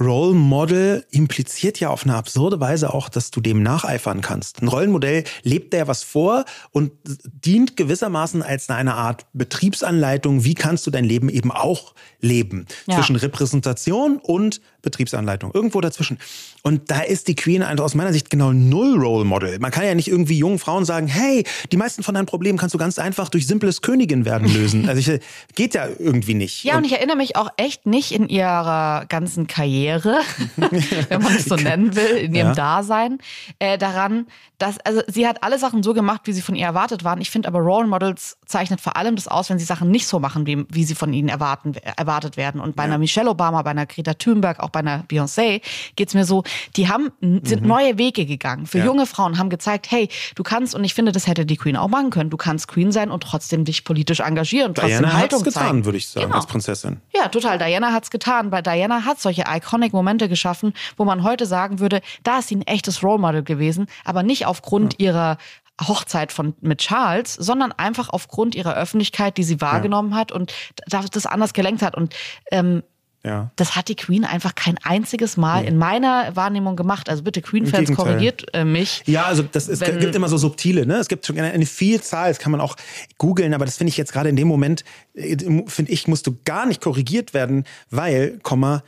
[0.00, 4.62] Role Model impliziert ja auf eine absurde Weise auch, dass du dem nacheifern kannst.
[4.62, 6.92] Ein Rollenmodell lebt der was vor und
[7.24, 10.44] dient gewissermaßen als eine Art Betriebsanleitung.
[10.44, 12.66] Wie kannst du dein Leben eben auch leben?
[12.86, 12.96] Ja.
[12.96, 15.50] Zwischen Repräsentation und Betriebsanleitung.
[15.52, 16.18] Irgendwo dazwischen.
[16.62, 19.58] Und da ist die Queen aus meiner Sicht genau null Role Model.
[19.58, 22.74] Man kann ja nicht irgendwie jungen Frauen sagen, hey, die meisten von deinen Problemen kannst
[22.74, 24.86] du ganz einfach durch simples Königin werden lösen.
[24.96, 25.20] Also ich,
[25.56, 26.62] geht ja irgendwie nicht.
[26.62, 30.20] Ja, und, und ich erinnere mich auch echt nicht in ihrer ganzen Karriere,
[30.56, 32.54] wenn man es so nennen will, in ihrem ja.
[32.54, 33.18] Dasein,
[33.58, 34.26] äh, daran,
[34.58, 37.20] dass, also sie hat alle Sachen so gemacht, wie sie von ihr erwartet waren.
[37.20, 40.18] Ich finde aber Role Models zeichnet vor allem das aus, wenn sie Sachen nicht so
[40.20, 42.60] machen, wie, wie sie von ihnen erwarten, erwartet werden.
[42.60, 42.88] Und bei ja.
[42.88, 45.62] einer Michelle Obama, bei einer Greta Thunberg, auch bei einer Beyoncé
[45.96, 46.44] geht's mir so,
[46.76, 47.68] die haben, sind mhm.
[47.68, 48.66] neue Wege gegangen.
[48.66, 48.84] Für ja.
[48.84, 51.88] junge Frauen haben gezeigt, hey, du kannst, und ich finde, das hätte die Queen auch
[51.88, 55.54] machen können, du kannst Queen sein und trotzdem dich politisch engagieren, trotzdem Diana Haltung hat's
[55.54, 56.36] getan, würde ich sagen, genau.
[56.36, 57.00] als Prinzessin.
[57.14, 57.56] Ja, total.
[57.56, 58.50] Diana hat's getan.
[58.50, 62.56] Bei Diana hat solche iconic Momente geschaffen, wo man heute sagen würde, da ist sie
[62.56, 65.06] ein echtes Role Model gewesen, aber nicht aufgrund ja.
[65.08, 65.38] ihrer
[65.80, 70.18] Hochzeit von mit Charles, sondern einfach aufgrund ihrer Öffentlichkeit, die sie wahrgenommen ja.
[70.18, 70.52] hat und
[70.86, 71.94] das anders gelenkt hat.
[71.96, 72.14] Und
[72.50, 72.82] ähm,
[73.26, 73.50] ja.
[73.56, 75.68] das hat die Queen einfach kein einziges Mal nee.
[75.68, 77.10] in meiner Wahrnehmung gemacht.
[77.10, 79.02] Also bitte Queen-Fans korrigiert äh, mich.
[79.06, 80.96] Ja, also das, es wenn, gibt immer so subtile, ne?
[80.96, 82.76] Es gibt schon eine, eine Vielzahl, das kann man auch
[83.18, 84.84] googeln, aber das finde ich jetzt gerade in dem Moment,
[85.14, 85.36] äh,
[85.66, 88.82] finde ich, musst du gar nicht korrigiert werden, weil, Komma,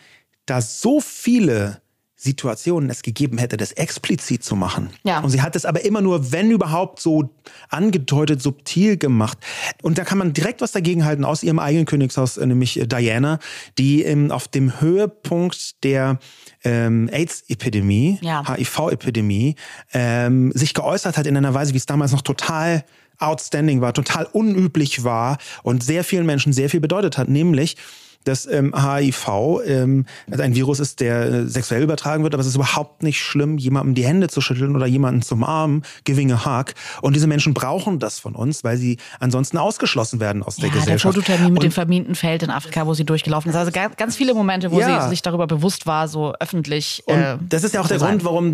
[0.47, 1.83] da so viele
[2.21, 4.91] Situationen es gegeben hätte, das explizit zu machen.
[5.05, 5.21] Ja.
[5.21, 7.31] Und sie hat es aber immer nur, wenn überhaupt, so
[7.69, 9.39] angedeutet, subtil gemacht.
[9.83, 12.89] Und da kann man direkt was dagegen halten aus ihrem eigenen Königshaus, äh, nämlich äh,
[12.89, 13.39] Diana,
[13.79, 16.19] die ähm, auf dem Höhepunkt der
[16.65, 18.43] ähm, AIDS-Epidemie, ja.
[18.49, 19.55] HIV-Epidemie,
[19.93, 22.85] ähm, sich geäußert hat in einer Weise, wie es damals noch total
[23.19, 27.77] outstanding war, total unüblich war und sehr vielen Menschen sehr viel bedeutet hat, nämlich
[28.25, 32.57] dass ähm, HIV ähm, ein Virus ist, der äh, sexuell übertragen wird, aber es ist
[32.57, 36.75] überhaupt nicht schlimm, jemandem die Hände zu schütteln oder jemanden zum Arm, giving a hug.
[37.01, 41.17] Und diese Menschen brauchen das von uns, weil sie ansonsten ausgeschlossen werden aus der Gesellschaft.
[41.17, 43.57] Der Fototermin mit dem verminten Feld in Afrika, wo sie durchgelaufen ist.
[43.57, 45.03] Also ganz, ganz viele Momente, wo ja.
[45.03, 47.03] sie sich darüber bewusst war, so öffentlich.
[47.07, 48.19] Und äh, das ist ja auch der sein.
[48.19, 48.53] Grund, warum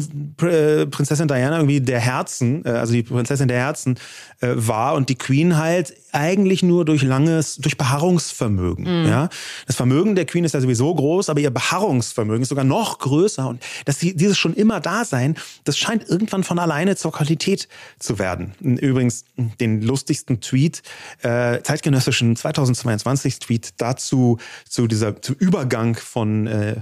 [0.48, 3.98] äh, Prinzessin Diana irgendwie der Herzen, äh, also die Prinzessin der Herzen
[4.40, 9.02] äh, war und die Queen halt eigentlich nur durch langes, durch Beharrungsvermögen.
[9.02, 9.08] Mhm.
[9.08, 9.28] Ja,
[9.66, 13.48] das Vermögen der Queen ist ja sowieso groß, aber ihr Beharrungsvermögen ist sogar noch größer
[13.48, 17.68] und dass sie, dieses schon immer da sein, das scheint irgendwann von alleine zur Qualität
[17.98, 18.54] zu werden.
[18.60, 20.82] Übrigens den lustigsten Tweet
[21.22, 24.38] äh, zeitgenössischen 2022 Tweet dazu
[24.68, 26.76] zu dieser zum Übergang von äh,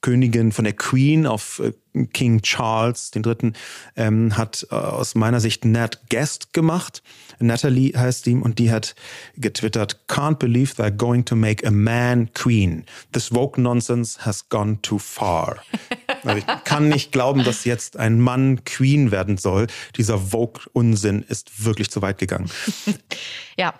[0.00, 1.72] Königin, von der Queen auf äh,
[2.12, 3.54] King Charles Dritten,
[3.96, 7.02] ähm, hat äh, aus meiner Sicht Nat Guest gemacht.
[7.40, 8.94] Natalie heißt ihm und die hat
[9.36, 12.84] getwittert, can't believe they're going to make a man queen.
[13.12, 15.56] This woke nonsense has gone too far.
[16.24, 19.68] Also ich kann nicht glauben, dass jetzt ein Mann Queen werden soll.
[19.96, 22.50] Dieser Vogue-Unsinn ist wirklich zu weit gegangen.
[23.56, 23.72] ja,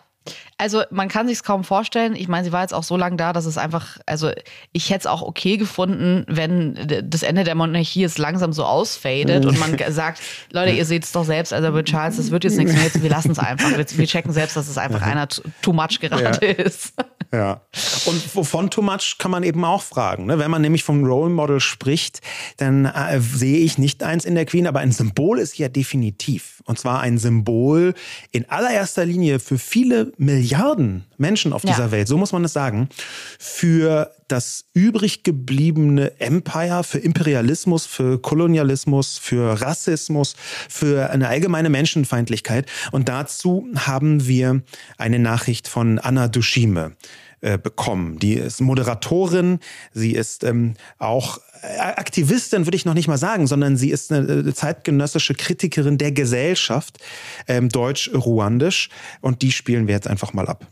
[0.59, 2.17] also man kann sich kaum vorstellen.
[2.17, 4.31] Ich meine, sie war jetzt auch so lange da, dass es einfach, also
[4.73, 9.47] ich hätte es auch okay gefunden, wenn das Ende der Monarchie jetzt langsam so ausfadet
[9.47, 12.57] und man sagt, Leute, ihr seht es doch selbst, also mit Charles, das wird jetzt
[12.57, 13.71] nichts mehr, jetzt, wir lassen es einfach.
[13.71, 15.29] Wir, wir, checken selbst, dass es einfach einer
[15.63, 16.53] too much gerade ja.
[16.53, 16.95] ist.
[17.33, 17.61] Ja.
[18.07, 20.27] Und wovon too much kann man eben auch fragen.
[20.27, 20.39] Ne?
[20.39, 22.21] Wenn man nämlich vom Role Model spricht,
[22.57, 26.63] dann äh, sehe ich nicht eins in der Queen, aber ein Symbol ist ja definitiv.
[26.65, 27.95] Und zwar ein Symbol
[28.33, 30.13] in allererster Linie für viele
[30.49, 31.91] Milliarden Menschen auf dieser ja.
[31.91, 32.89] Welt, so muss man es sagen,
[33.39, 40.37] für das übrig gebliebene Empire, für Imperialismus, für Kolonialismus, für Rassismus,
[40.69, 42.67] für eine allgemeine Menschenfeindlichkeit.
[42.93, 44.63] Und dazu haben wir
[44.97, 46.93] eine Nachricht von Anna Dushime
[47.41, 48.19] äh, bekommen.
[48.19, 49.61] Die ist Moderatorin,
[49.93, 54.13] sie ist ähm, auch äh, Aktivistin, würde ich noch nicht mal sagen, sondern sie ist
[54.13, 56.99] eine äh, zeitgenössische Kritikerin der Gesellschaft,
[57.47, 58.89] ähm, deutsch-ruandisch.
[59.21, 60.67] Und die spielen wir jetzt einfach mal ab.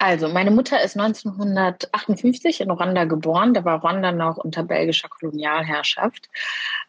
[0.00, 3.52] Also, meine Mutter ist 1958 in Ruanda geboren.
[3.52, 6.28] Da war Ruanda noch unter belgischer Kolonialherrschaft.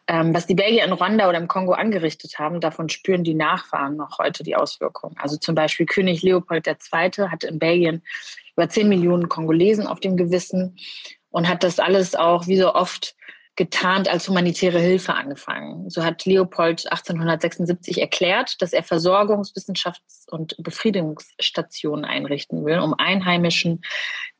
[0.06, 3.96] Ähm, was die Belgier in Ruanda oder im Kongo angerichtet haben, davon spüren die Nachfahren
[3.96, 5.16] noch heute die Auswirkungen.
[5.18, 7.28] Also zum Beispiel König Leopold II.
[7.28, 8.02] hatte in Belgien
[8.56, 10.76] über 10 Millionen Kongolesen auf dem Gewissen
[11.30, 13.14] und hat das alles auch wie so oft
[13.56, 15.90] getarnt als humanitäre Hilfe angefangen.
[15.90, 23.82] So hat Leopold 1876 erklärt, dass er Versorgungs-, Wissenschafts- und Befriedigungsstationen einrichten will, um Einheimischen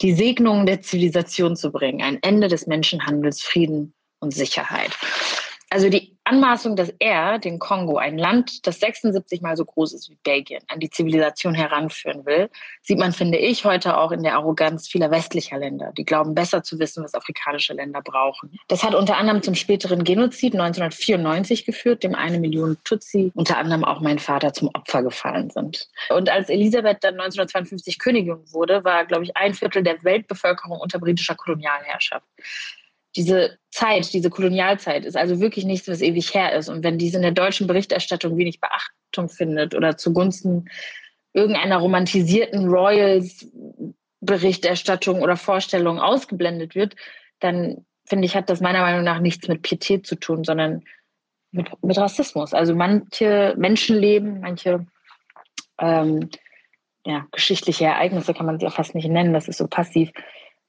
[0.01, 4.90] die Segnungen der Zivilisation zu bringen, ein Ende des Menschenhandels, Frieden und Sicherheit.
[5.72, 10.11] Also die Anmaßung, dass er den Kongo, ein Land, das 76 mal so groß ist
[10.11, 12.50] wie Belgien, an die Zivilisation heranführen will,
[12.83, 16.64] sieht man, finde ich, heute auch in der Arroganz vieler westlicher Länder, die glauben, besser
[16.64, 18.59] zu wissen, was afrikanische Länder brauchen.
[18.66, 23.85] Das hat unter anderem zum späteren Genozid 1994 geführt, dem eine Million Tutsi, unter anderem
[23.85, 25.88] auch mein Vater, zum Opfer gefallen sind.
[26.09, 30.98] Und als Elisabeth dann 1952 Königin wurde, war, glaube ich, ein Viertel der Weltbevölkerung unter
[30.98, 32.26] britischer Kolonialherrschaft
[33.20, 36.70] diese Zeit, diese Kolonialzeit ist also wirklich nichts, was ewig her ist.
[36.70, 40.70] Und wenn diese in der deutschen Berichterstattung wenig Beachtung findet oder zugunsten
[41.33, 46.96] irgendeiner romantisierten Royals-Berichterstattung oder Vorstellung ausgeblendet wird,
[47.40, 50.83] dann finde ich, hat das meiner Meinung nach nichts mit Pietät zu tun, sondern
[51.52, 52.54] mit, mit Rassismus.
[52.54, 54.87] Also manche Menschenleben, manche
[55.78, 56.30] ähm,
[57.04, 60.11] ja, geschichtliche Ereignisse kann man sie ja fast nicht nennen, das ist so passiv,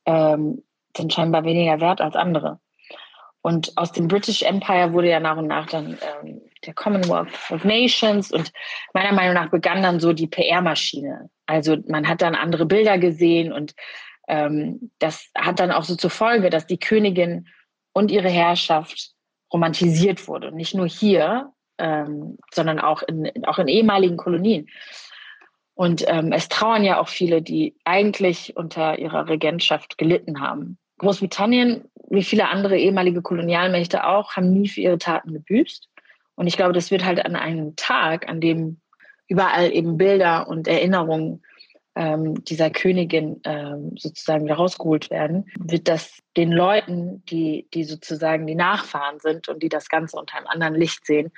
[0.06, 0.64] ähm,
[0.96, 2.60] sind scheinbar weniger wert als andere.
[3.42, 7.64] Und aus dem British Empire wurde ja nach und nach dann ähm, der Commonwealth of
[7.64, 8.52] Nations und
[8.94, 11.30] meiner Meinung nach begann dann so die PR-Maschine.
[11.48, 13.74] Also man hat dann andere Bilder gesehen und
[14.28, 17.48] ähm, das hat dann auch so zur Folge, dass die Königin
[17.94, 19.12] und ihre Herrschaft
[19.52, 20.52] romantisiert wurde.
[20.52, 24.70] Nicht nur hier, ähm, sondern auch in, auch in ehemaligen Kolonien.
[25.74, 30.78] Und ähm, es trauern ja auch viele, die eigentlich unter ihrer Regentschaft gelitten haben.
[31.02, 35.90] Großbritannien, wie viele andere ehemalige Kolonialmächte auch, haben nie für ihre Taten gebüßt.
[36.36, 38.80] Und ich glaube, das wird halt an einem Tag, an dem
[39.28, 41.42] überall eben Bilder und Erinnerungen
[41.96, 48.46] ähm, dieser Königin ähm, sozusagen wieder rausgeholt werden, wird das den Leuten, die, die sozusagen
[48.46, 51.32] die Nachfahren sind und die das Ganze unter einem anderen Licht sehen,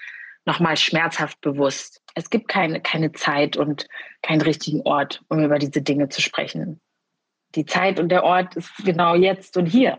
[0.46, 2.02] nochmal schmerzhaft bewusst.
[2.16, 3.88] Es gibt keine, keine Zeit und
[4.22, 6.82] keinen richtigen Ort, um über diese Dinge zu sprechen
[7.56, 9.98] die Zeit und der Ort ist genau jetzt und hier.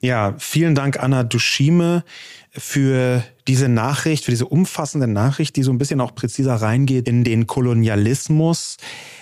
[0.00, 2.04] Ja, vielen Dank, Anna Duschime,
[2.50, 7.24] für diese Nachricht, für diese umfassende Nachricht, die so ein bisschen auch präziser reingeht in
[7.24, 8.76] den Kolonialismus.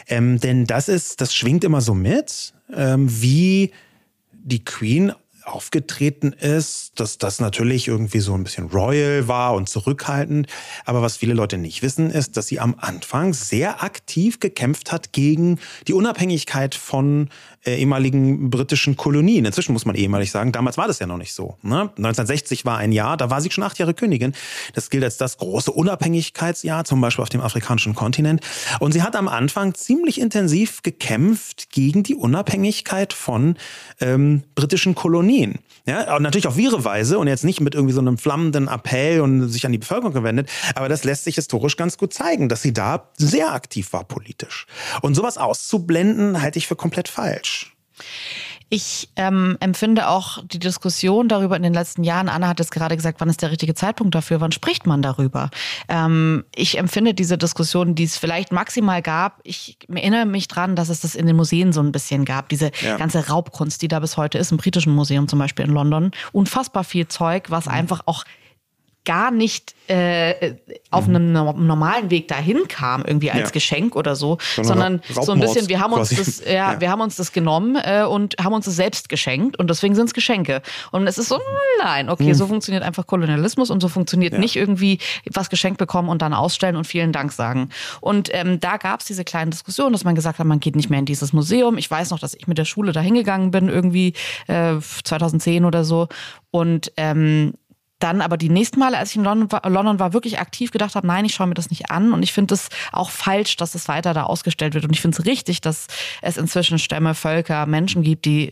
[0.09, 3.71] Ähm, denn das ist, das schwingt immer so mit, ähm, wie
[4.33, 5.13] die Queen
[5.45, 10.47] aufgetreten ist, dass das natürlich irgendwie so ein bisschen royal war und zurückhaltend.
[10.85, 15.13] Aber was viele Leute nicht wissen, ist, dass sie am Anfang sehr aktiv gekämpft hat
[15.13, 17.29] gegen die Unabhängigkeit von
[17.65, 19.45] äh, ehemaligen britischen Kolonien.
[19.45, 21.57] Inzwischen muss man ehemalig sagen, damals war das ja noch nicht so.
[21.63, 21.83] Ne?
[21.97, 24.33] 1960 war ein Jahr, da war sie schon acht Jahre Königin.
[24.75, 28.41] Das gilt als das große Unabhängigkeitsjahr, zum Beispiel auf dem afrikanischen Kontinent.
[28.81, 33.57] Und sie hat am Anfang ziemlich intensiv gekämpft gegen die Unabhängigkeit von
[34.01, 35.59] ähm, britischen Kolonien.
[35.85, 39.21] Ja, und natürlich auf ihre Weise und jetzt nicht mit irgendwie so einem flammenden Appell
[39.21, 40.49] und sich an die Bevölkerung gewendet.
[40.77, 44.67] Aber das lässt sich historisch ganz gut zeigen, dass sie da sehr aktiv war politisch.
[45.01, 47.52] Und sowas auszublenden, halte ich für komplett falsch.
[48.75, 52.97] Ich ähm, empfinde auch die Diskussion darüber in den letzten Jahren, Anna hat es gerade
[52.97, 55.51] gesagt, wann ist der richtige Zeitpunkt dafür, wann spricht man darüber?
[55.91, 60.89] Ähm, ich empfinde diese Diskussion, die es vielleicht maximal gab, ich erinnere mich dran, dass
[60.89, 62.97] es das in den Museen so ein bisschen gab, diese ja.
[62.97, 66.11] ganze Raubkunst, die da bis heute ist, im Britischen Museum zum Beispiel in London.
[66.33, 67.73] Unfassbar viel Zeug, was mhm.
[67.73, 68.25] einfach auch
[69.05, 70.55] gar nicht äh,
[70.91, 71.17] auf mhm.
[71.17, 71.33] einem
[71.67, 73.51] normalen Weg dahin kam, irgendwie als ja.
[73.51, 76.91] Geschenk oder so, sondern, sondern so ein bisschen, wir haben uns das, ja, ja, wir
[76.91, 80.15] haben uns das genommen äh, und haben uns das selbst geschenkt und deswegen sind es
[80.15, 80.63] Geschenke.
[80.93, 81.41] Und es ist so,
[81.83, 82.35] nein, okay, mhm.
[82.35, 84.39] so funktioniert einfach Kolonialismus und so funktioniert ja.
[84.39, 84.99] nicht irgendwie
[85.33, 87.71] was geschenkt bekommen und dann ausstellen und vielen Dank sagen.
[88.01, 90.91] Und ähm, da gab es diese kleinen Diskussionen, dass man gesagt hat, man geht nicht
[90.91, 91.77] mehr in dieses Museum.
[91.77, 94.15] Ich weiß noch, dass ich mit der Schule da hingegangen bin, irgendwie
[94.47, 96.09] äh, 2010 oder so.
[96.51, 97.55] Und ähm,
[98.03, 100.95] dann aber die nächsten Male, als ich in London war, London war wirklich aktiv gedacht
[100.95, 102.13] habe, nein, ich schaue mir das nicht an.
[102.13, 104.85] Und ich finde es auch falsch, dass es weiter da ausgestellt wird.
[104.85, 105.87] Und ich finde es richtig, dass
[106.21, 108.51] es inzwischen Stämme, Völker, Menschen gibt, die,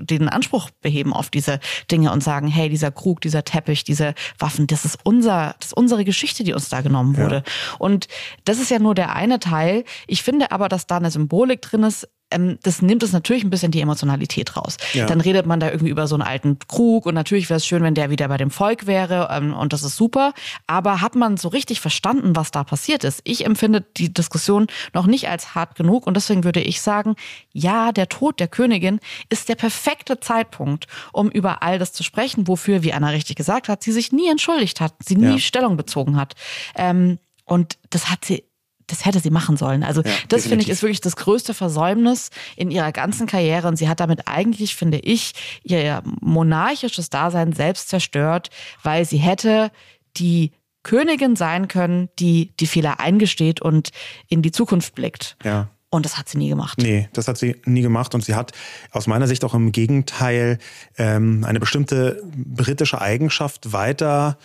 [0.00, 4.66] den Anspruch beheben auf diese Dinge und sagen, hey, dieser Krug, dieser Teppich, diese Waffen,
[4.66, 7.36] das ist unser, das ist unsere Geschichte, die uns da genommen wurde.
[7.36, 7.76] Ja.
[7.78, 8.08] Und
[8.44, 9.84] das ist ja nur der eine Teil.
[10.06, 13.50] Ich finde aber, dass da eine Symbolik drin ist, ähm, das nimmt es natürlich ein
[13.50, 14.76] bisschen die Emotionalität raus.
[14.92, 15.06] Ja.
[15.06, 17.82] Dann redet man da irgendwie über so einen alten Krug und natürlich wäre es schön,
[17.82, 20.32] wenn der wieder bei dem Volk wäre ähm, und das ist super.
[20.66, 23.20] Aber hat man so richtig verstanden, was da passiert ist?
[23.24, 27.16] Ich empfinde die Diskussion noch nicht als hart genug und deswegen würde ich sagen,
[27.52, 32.48] ja, der Tod der Königin ist der perfekte Zeitpunkt, um über all das zu sprechen,
[32.48, 35.38] wofür, wie Anna richtig gesagt hat, sie sich nie entschuldigt hat, sie nie ja.
[35.38, 36.34] Stellung bezogen hat.
[36.76, 38.44] Ähm, und das hat sie
[38.88, 39.84] das hätte sie machen sollen.
[39.84, 43.76] Also ja, das finde ich ist wirklich das größte Versäumnis in ihrer ganzen Karriere und
[43.76, 48.50] sie hat damit eigentlich, finde ich, ihr monarchisches Dasein selbst zerstört,
[48.82, 49.70] weil sie hätte
[50.16, 53.90] die Königin sein können, die die Fehler eingesteht und
[54.28, 55.36] in die Zukunft blickt.
[55.44, 55.68] Ja.
[55.90, 56.78] Und das hat sie nie gemacht.
[56.82, 58.14] Nee, das hat sie nie gemacht.
[58.14, 58.52] Und sie hat
[58.90, 60.58] aus meiner Sicht auch im Gegenteil
[60.98, 64.36] ähm, eine bestimmte britische Eigenschaft weiter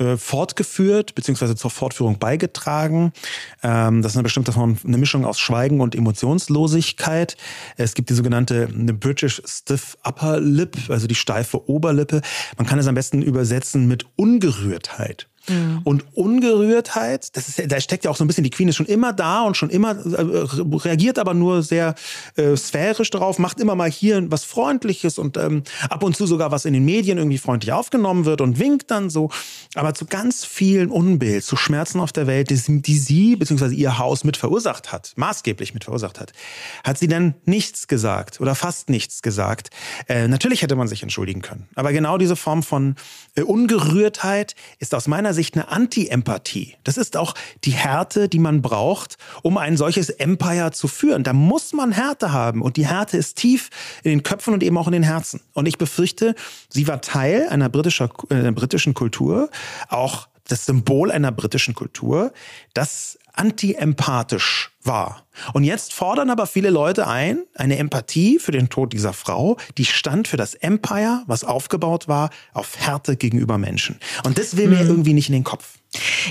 [0.00, 3.12] äh, fortgeführt, beziehungsweise zur Fortführung beigetragen.
[3.62, 7.36] Ähm, das ist eine bestimmte Form, eine Mischung aus Schweigen und Emotionslosigkeit.
[7.76, 12.22] Es gibt die sogenannte British Stiff Upper Lip, also die steife Oberlippe.
[12.56, 15.29] Man kann es am besten übersetzen mit Ungerührtheit.
[15.48, 15.80] Mhm.
[15.84, 18.86] Und Ungerührtheit, das ist, da steckt ja auch so ein bisschen, die Queen ist schon
[18.86, 21.94] immer da und schon immer, äh, reagiert aber nur sehr
[22.36, 26.50] äh, sphärisch darauf, macht immer mal hier was Freundliches und ähm, ab und zu sogar
[26.50, 29.30] was in den Medien irgendwie freundlich aufgenommen wird und winkt dann so.
[29.74, 33.74] Aber zu ganz vielen Unbild, zu Schmerzen auf der Welt, die, die sie bzw.
[33.74, 36.32] ihr Haus mit verursacht hat, maßgeblich mit verursacht hat,
[36.84, 39.70] hat sie dann nichts gesagt oder fast nichts gesagt.
[40.08, 41.68] Äh, natürlich hätte man sich entschuldigen können.
[41.74, 42.96] Aber genau diese Form von
[43.34, 46.76] äh, Ungerührtheit ist aus meiner Sicht eine Anti-Empathie.
[46.84, 51.22] Das ist auch die Härte, die man braucht, um ein solches Empire zu führen.
[51.22, 53.70] Da muss man Härte haben und die Härte ist tief
[54.02, 55.40] in den Köpfen und eben auch in den Herzen.
[55.52, 56.34] Und ich befürchte,
[56.68, 59.50] sie war Teil einer, britischer, äh, britischen Kultur,
[59.88, 62.32] auch das Symbol einer britischen Kultur,
[62.74, 65.26] das anti-empathisch war.
[65.52, 69.84] Und jetzt fordern aber viele Leute ein, eine Empathie für den Tod dieser Frau, die
[69.84, 73.98] stand für das Empire, was aufgebaut war, auf Härte gegenüber Menschen.
[74.24, 74.88] Und das will mir mhm.
[74.88, 75.74] irgendwie nicht in den Kopf.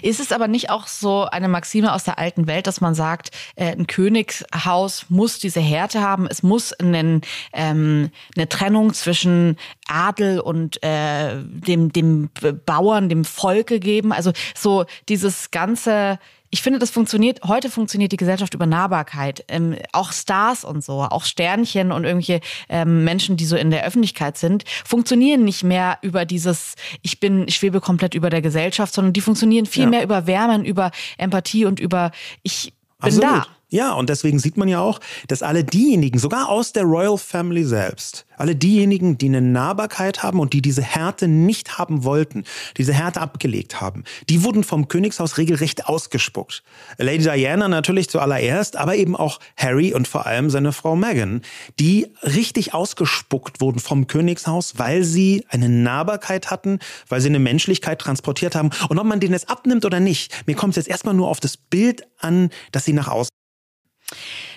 [0.02, 3.32] Ist es aber nicht auch so eine Maxime aus der alten Welt, dass man sagt,
[3.56, 9.58] äh, ein Königshaus muss diese Härte haben, es muss einen, ähm, eine Trennung zwischen
[9.88, 12.30] Adel und äh, dem, dem
[12.66, 14.14] Bauern, dem Volke geben?
[14.14, 16.20] Also so dieses ganze
[16.52, 19.46] ich finde, das funktioniert, heute funktioniert die Gesellschaft über Nahbarkeit.
[19.48, 23.86] Ähm, auch Stars und so, auch Sternchen und irgendwelche ähm, Menschen, die so in der
[23.86, 28.94] Öffentlichkeit sind, funktionieren nicht mehr über dieses, ich bin, ich schwebe komplett über der Gesellschaft,
[28.94, 29.90] sondern die funktionieren viel ja.
[29.90, 33.24] mehr über Wärmen, über Empathie und über, ich bin Absolut.
[33.24, 33.59] da.
[33.72, 37.64] Ja, und deswegen sieht man ja auch, dass alle diejenigen, sogar aus der Royal Family
[37.64, 42.46] selbst, alle diejenigen, die eine Nahbarkeit haben und die diese Härte nicht haben wollten,
[42.78, 46.64] diese Härte abgelegt haben, die wurden vom Königshaus regelrecht ausgespuckt.
[46.98, 51.44] Lady Diana natürlich zuallererst, aber eben auch Harry und vor allem seine Frau Meghan,
[51.80, 58.00] die richtig ausgespuckt wurden vom Königshaus, weil sie eine Nahbarkeit hatten, weil sie eine Menschlichkeit
[58.00, 58.72] transportiert haben.
[58.90, 61.40] Und ob man denen jetzt abnimmt oder nicht, mir kommt es jetzt erstmal nur auf
[61.40, 63.30] das Bild an, dass sie nach außen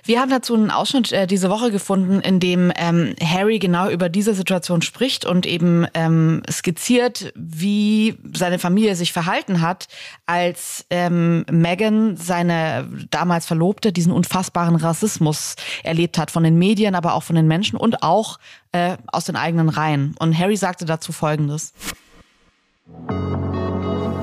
[0.05, 4.09] wir haben dazu einen Ausschnitt äh, diese Woche gefunden, in dem ähm, Harry genau über
[4.09, 9.87] diese Situation spricht und eben ähm, skizziert, wie seine Familie sich verhalten hat,
[10.27, 17.15] als ähm, Meghan, seine damals Verlobte, diesen unfassbaren Rassismus erlebt hat von den Medien, aber
[17.15, 18.39] auch von den Menschen und auch
[18.73, 20.17] äh, aus den eigenen Reihen.
[20.19, 21.75] Und Harry sagte dazu Folgendes.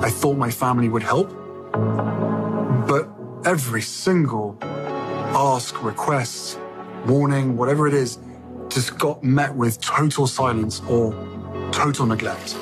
[0.01, 1.29] I thought my family would help,
[2.87, 3.07] but
[3.45, 4.57] every single
[5.33, 6.59] ask, request,
[7.05, 8.19] warning, whatever it is,
[8.69, 11.13] just got met with total silence or
[11.71, 12.55] total neglect.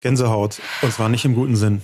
[0.00, 1.82] Gänsehaut, und zwar nicht im guten Sinn.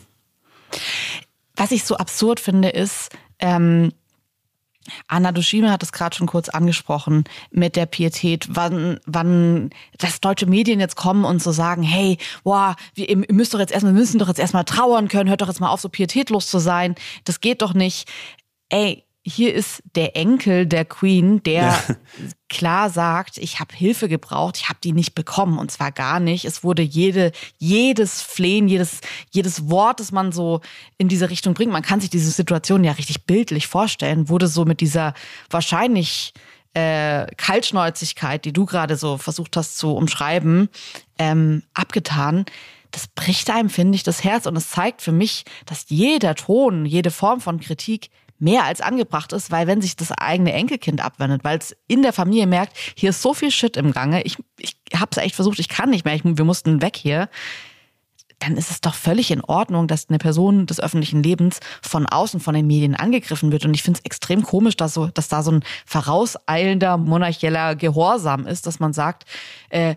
[1.57, 3.92] Was ich so absurd finde, ist, ähm,
[5.07, 10.46] Anna Dushime hat es gerade schon kurz angesprochen mit der Pietät, wann, wann das deutsche
[10.46, 14.01] Medien jetzt kommen und so sagen, hey, boah, wir, ihr müsst doch jetzt erstmal, wir
[14.01, 16.94] müssen doch jetzt erstmal trauern können, hört doch jetzt mal auf, so pietätlos zu sein.
[17.25, 18.09] Das geht doch nicht.
[18.72, 21.85] Ey, hier ist der Enkel der Queen, der ja.
[22.48, 26.46] klar sagt, ich habe Hilfe gebraucht, ich habe die nicht bekommen und zwar gar nicht.
[26.46, 30.62] Es wurde jede, jedes Flehen, jedes, jedes Wort, das man so
[30.96, 34.64] in diese Richtung bringt, man kann sich diese Situation ja richtig bildlich vorstellen, wurde so
[34.64, 35.12] mit dieser
[35.50, 36.32] wahrscheinlich
[36.72, 40.70] äh, Kaltschnäuzigkeit, die du gerade so versucht hast zu umschreiben,
[41.18, 42.46] ähm, abgetan
[42.92, 46.85] das bricht einem, finde ich, das Herz und es zeigt für mich, dass jeder Ton,
[46.85, 48.10] jede Form von Kritik
[48.42, 52.12] mehr als angebracht ist, weil wenn sich das eigene Enkelkind abwendet, weil es in der
[52.12, 55.60] Familie merkt, hier ist so viel Shit im Gange, ich, ich habe es echt versucht,
[55.60, 57.28] ich kann nicht mehr, ich, wir mussten weg hier,
[58.40, 62.40] dann ist es doch völlig in Ordnung, dass eine Person des öffentlichen Lebens von außen
[62.40, 63.64] von den Medien angegriffen wird.
[63.64, 68.48] Und ich finde es extrem komisch, dass, so, dass da so ein vorauseilender monarchieller Gehorsam
[68.48, 69.26] ist, dass man sagt,
[69.70, 69.94] äh,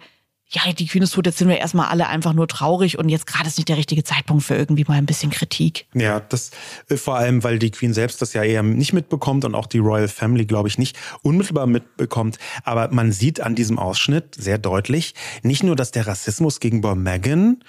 [0.50, 3.26] ja, die Queen ist tot, jetzt sind wir erstmal alle einfach nur traurig und jetzt
[3.26, 5.88] gerade ist nicht der richtige Zeitpunkt für irgendwie mal ein bisschen Kritik.
[5.94, 6.52] Ja, das
[6.90, 9.80] äh, vor allem, weil die Queen selbst das ja eher nicht mitbekommt und auch die
[9.80, 12.38] Royal Family, glaube ich, nicht unmittelbar mitbekommt.
[12.64, 17.64] Aber man sieht an diesem Ausschnitt sehr deutlich, nicht nur, dass der Rassismus gegenüber Meghan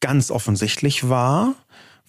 [0.00, 1.54] ganz offensichtlich war,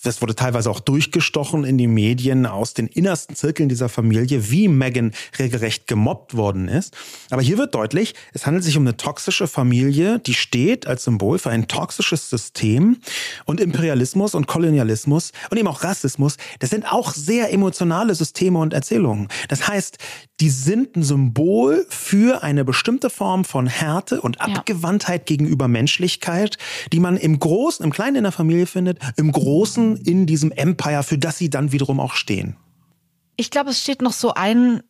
[0.03, 4.67] das wurde teilweise auch durchgestochen in die Medien aus den innersten Zirkeln dieser Familie, wie
[4.67, 6.95] Meghan regelrecht gemobbt worden ist.
[7.29, 11.39] Aber hier wird deutlich, es handelt sich um eine toxische Familie, die steht als Symbol
[11.39, 12.97] für ein toxisches System
[13.45, 16.37] und Imperialismus und Kolonialismus und eben auch Rassismus.
[16.59, 19.29] Das sind auch sehr emotionale Systeme und Erzählungen.
[19.47, 19.97] Das heißt,
[20.39, 25.25] die sind ein Symbol für eine bestimmte Form von Härte und Abgewandtheit ja.
[25.25, 26.57] gegenüber Menschlichkeit,
[26.91, 31.03] die man im Großen, im Kleinen in der Familie findet, im Großen in diesem Empire,
[31.03, 32.55] für das sie dann wiederum auch stehen.
[33.35, 34.83] Ich glaube, es steht noch so ein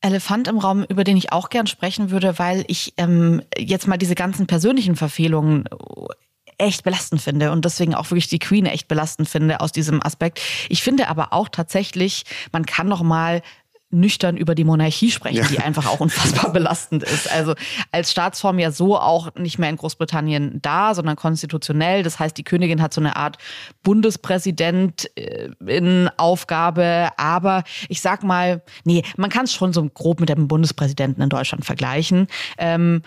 [0.00, 3.96] Elefant im Raum, über den ich auch gern sprechen würde, weil ich ähm, jetzt mal
[3.96, 5.64] diese ganzen persönlichen Verfehlungen
[6.58, 10.40] echt belastend finde und deswegen auch wirklich die Queen echt belastend finde aus diesem Aspekt.
[10.68, 13.42] Ich finde aber auch tatsächlich, man kann noch mal
[13.90, 15.46] nüchtern über die Monarchie sprechen, ja.
[15.46, 17.30] die einfach auch unfassbar belastend ist.
[17.30, 17.54] Also
[17.92, 22.02] als Staatsform ja so auch nicht mehr in Großbritannien da, sondern konstitutionell.
[22.02, 23.38] Das heißt, die Königin hat so eine Art
[23.82, 27.10] Bundespräsident äh, in Aufgabe.
[27.16, 31.28] Aber ich sag mal, nee, man kann es schon so grob mit dem Bundespräsidenten in
[31.28, 32.26] Deutschland vergleichen.
[32.58, 33.02] Ähm,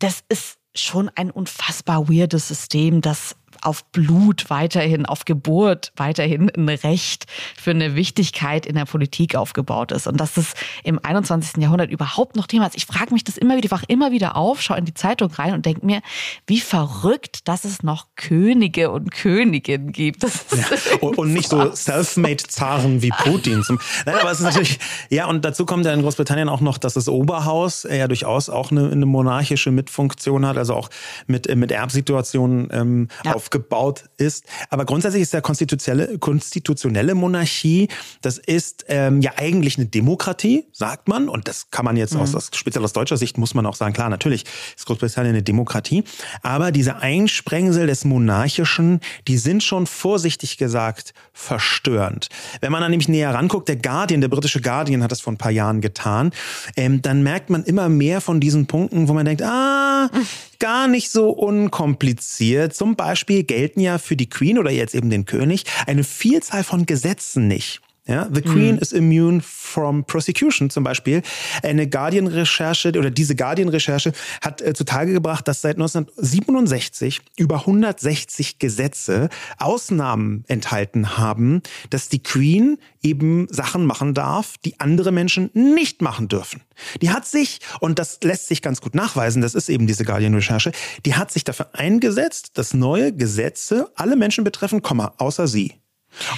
[0.00, 6.68] das ist schon ein unfassbar weirdes System, das auf Blut weiterhin, auf Geburt weiterhin ein
[6.68, 10.06] Recht für eine Wichtigkeit in der Politik aufgebaut ist.
[10.06, 10.54] Und dass das
[10.84, 11.62] im 21.
[11.62, 12.76] Jahrhundert überhaupt noch Thema ist.
[12.76, 15.30] Ich frage mich das immer wieder, ich wach immer wieder auf, schaue in die Zeitung
[15.32, 16.00] rein und denke mir,
[16.46, 20.22] wie verrückt, dass es noch Könige und Königinnen gibt.
[20.22, 20.28] Ja.
[21.00, 23.62] Und, und, nicht so self-made-Zaren wie Putin.
[24.04, 24.78] Nein, aber es ist natürlich,
[25.10, 28.70] ja, und dazu kommt ja in Großbritannien auch noch, dass das Oberhaus ja durchaus auch
[28.70, 30.88] eine, eine monarchische Mitfunktion hat, also auch
[31.26, 33.34] mit, mit Erbsituationen ähm, ja.
[33.34, 34.44] auf aufgebaut ist.
[34.68, 37.88] Aber grundsätzlich ist der konstitutionelle, konstitutionelle Monarchie,
[38.20, 41.28] das ist ähm, ja eigentlich eine Demokratie, sagt man.
[41.28, 42.20] Und das kann man jetzt mhm.
[42.20, 44.44] aus, aus, speziell aus deutscher Sicht muss man auch sagen, klar, natürlich
[44.76, 46.04] ist Großbritannien eine Demokratie.
[46.42, 52.28] Aber diese Einsprengsel des Monarchischen, die sind schon vorsichtig gesagt verstörend.
[52.60, 55.38] Wenn man dann nämlich näher ranguckt, der Guardian, der britische Guardian hat das vor ein
[55.38, 56.32] paar Jahren getan,
[56.76, 60.10] ähm, dann merkt man immer mehr von diesen Punkten, wo man denkt, ah,
[60.58, 62.74] gar nicht so unkompliziert.
[62.74, 66.86] Zum Beispiel gelten ja für die Queen oder jetzt eben den König eine Vielzahl von
[66.86, 67.80] Gesetzen nicht.
[68.08, 68.80] Ja, the Queen mhm.
[68.80, 71.20] is immune from prosecution zum Beispiel.
[71.62, 79.28] Eine Guardian-Recherche oder diese Guardian-Recherche hat äh, zutage gebracht, dass seit 1967 über 160 Gesetze
[79.58, 86.28] Ausnahmen enthalten haben, dass die Queen eben Sachen machen darf, die andere Menschen nicht machen
[86.28, 86.62] dürfen.
[87.02, 90.72] Die hat sich, und das lässt sich ganz gut nachweisen, das ist eben diese Guardian-Recherche,
[91.04, 95.74] die hat sich dafür eingesetzt, dass neue Gesetze alle Menschen betreffen, außer sie.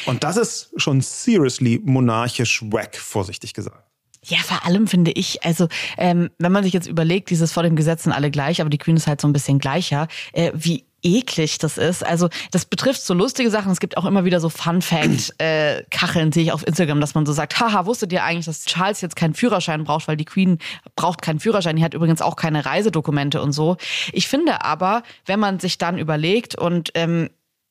[0.07, 3.85] Und das ist schon seriously monarchisch wack, vorsichtig gesagt.
[4.22, 7.74] Ja, vor allem finde ich, also ähm, wenn man sich jetzt überlegt, dieses vor dem
[7.74, 10.85] Gesetz sind alle gleich, aber die Queen ist halt so ein bisschen gleicher, äh, wie
[11.03, 12.05] eklig das ist.
[12.05, 13.72] Also das betrifft so lustige Sachen.
[13.72, 17.14] Es gibt auch immer wieder so Fun Fact äh, Kacheln sehe ich auf Instagram, dass
[17.14, 20.26] man so sagt, haha, wusstet ihr eigentlich, dass Charles jetzt keinen Führerschein braucht, weil die
[20.26, 20.59] Queen
[20.97, 21.76] braucht keinen Führerschein.
[21.76, 23.78] Die hat übrigens auch keine Reisedokumente und so.
[24.12, 27.31] Ich finde aber, wenn man sich dann überlegt und ähm,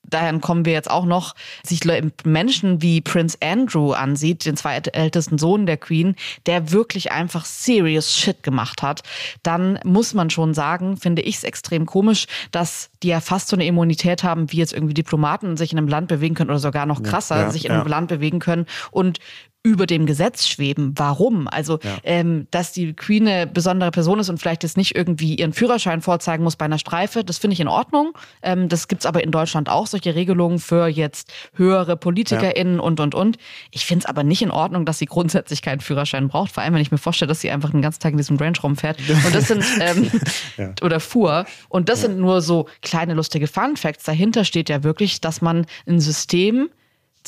[0.10, 1.82] daher kommen wir jetzt auch noch, sich
[2.24, 8.44] Menschen wie Prince Andrew ansieht, den zweitältesten Sohn der Queen, der wirklich einfach serious shit
[8.44, 9.02] gemacht hat,
[9.44, 13.56] dann muss man schon sagen, finde ich es extrem komisch, dass die ja fast so
[13.56, 16.86] eine Immunität haben, wie jetzt irgendwie Diplomaten sich in einem Land bewegen können oder sogar
[16.86, 18.66] noch krasser, ja, ja, sich in einem Land bewegen können.
[18.92, 19.20] Und
[19.62, 20.94] über dem Gesetz schweben.
[20.96, 21.50] Warum?
[21.50, 21.98] Also, ja.
[22.04, 26.02] ähm, dass die Queen eine besondere Person ist und vielleicht jetzt nicht irgendwie ihren Führerschein
[26.02, 28.14] vorzeigen muss bei einer Streife, das finde ich in Ordnung.
[28.42, 32.82] Ähm, das gibt's aber in Deutschland auch, solche Regelungen für jetzt höhere PolitikerInnen ja.
[32.82, 33.38] und, und, und.
[33.72, 36.74] Ich finde es aber nicht in Ordnung, dass sie grundsätzlich keinen Führerschein braucht, vor allem,
[36.74, 38.98] wenn ich mir vorstelle, dass sie einfach den ganzen Tag in diesem Range rumfährt.
[39.26, 40.10] Und das sind, ähm,
[40.56, 40.74] ja.
[40.82, 41.46] oder fuhr.
[41.68, 44.06] Und das sind nur so kleine lustige Fun Facts.
[44.06, 46.70] Dahinter steht ja wirklich, dass man ein System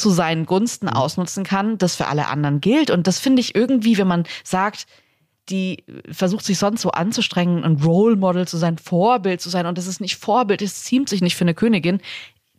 [0.02, 0.94] zu seinen Gunsten mhm.
[0.94, 2.92] ausnutzen kann, das für alle anderen gilt.
[2.92, 4.88] Und das finde ich irgendwie, wenn man sagt,
[5.50, 9.78] die versucht sich sonst so anzustrengen, ein Role Model zu sein, Vorbild zu sein und
[9.78, 12.00] das ist nicht Vorbild, es ziemt sich nicht für eine Königin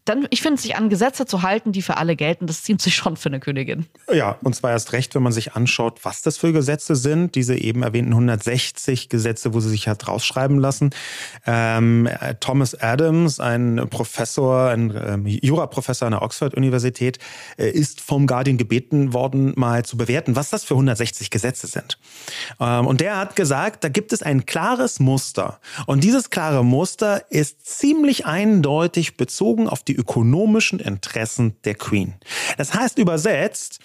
[0.04, 2.96] dann, ich finde, sich an Gesetze zu halten, die für alle gelten, das ziemt sich
[2.96, 3.86] schon für eine Königin.
[4.12, 7.36] Ja, und zwar erst recht, wenn man sich anschaut, was das für Gesetze sind.
[7.36, 10.90] Diese eben erwähnten 160 Gesetze, wo sie sich hat rausschreiben lassen.
[11.46, 12.08] Ähm,
[12.40, 17.18] Thomas Adams, ein Professor, ein ähm, Juraprofessor an der Oxford-Universität,
[17.56, 21.98] äh, ist vom Guardian gebeten worden, mal zu bewerten, was das für 160 Gesetze sind.
[22.58, 25.60] Ähm, und der hat gesagt, da gibt es ein klares Muster.
[25.86, 32.14] Und dieses klare Muster ist ziemlich eindeutig bezogen auf die die ökonomischen Interessen der Queen.
[32.56, 33.78] Das heißt übersetzt,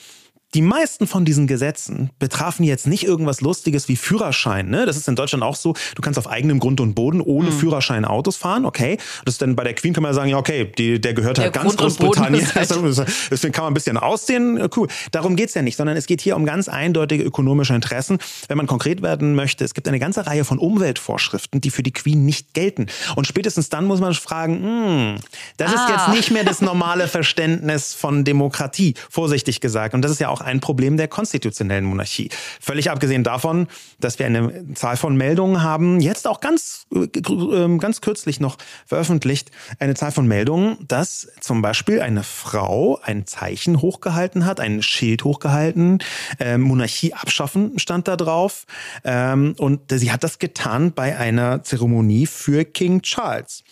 [0.53, 4.69] die meisten von diesen Gesetzen betrafen jetzt nicht irgendwas Lustiges wie Führerschein.
[4.69, 4.85] Ne?
[4.85, 5.73] Das ist in Deutschland auch so.
[5.95, 7.53] Du kannst auf eigenem Grund und Boden ohne mhm.
[7.53, 8.65] Führerschein Autos fahren.
[8.65, 8.97] Okay.
[9.25, 11.53] Das ist dann bei der Queen kann man sagen, ja, okay, die, der gehört halt
[11.53, 12.55] der ganz Grund Großbritannien.
[12.55, 12.69] Halt
[13.31, 14.69] Deswegen kann man ein bisschen ausdehnen.
[14.75, 14.87] Cool.
[15.11, 18.17] Darum geht's ja nicht, sondern es geht hier um ganz eindeutige ökonomische Interessen.
[18.47, 21.91] Wenn man konkret werden möchte, es gibt eine ganze Reihe von Umweltvorschriften, die für die
[21.91, 22.87] Queen nicht gelten.
[23.15, 25.15] Und spätestens dann muss man fragen, hm,
[25.57, 25.75] das ah.
[25.75, 29.93] ist jetzt nicht mehr das normale Verständnis von Demokratie, vorsichtig gesagt.
[29.93, 32.29] Und das ist ja auch auch ein Problem der konstitutionellen Monarchie.
[32.59, 33.67] Völlig abgesehen davon,
[33.99, 39.51] dass wir eine Zahl von Meldungen haben, jetzt auch ganz, äh, ganz kürzlich noch veröffentlicht,
[39.79, 45.23] eine Zahl von Meldungen, dass zum Beispiel eine Frau ein Zeichen hochgehalten hat, ein Schild
[45.23, 45.99] hochgehalten,
[46.39, 48.65] äh, Monarchie abschaffen stand da drauf.
[49.03, 53.63] Ähm, und sie hat das getan bei einer Zeremonie für King Charles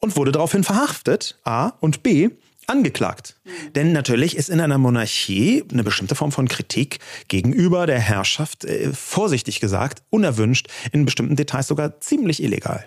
[0.00, 2.30] und wurde daraufhin verhaftet, A und B,
[2.68, 3.36] angeklagt.
[3.74, 6.98] Denn natürlich ist in einer Monarchie eine bestimmte Form von Kritik
[7.28, 12.84] gegenüber der Herrschaft, äh, vorsichtig gesagt, unerwünscht, in bestimmten Details sogar ziemlich illegal.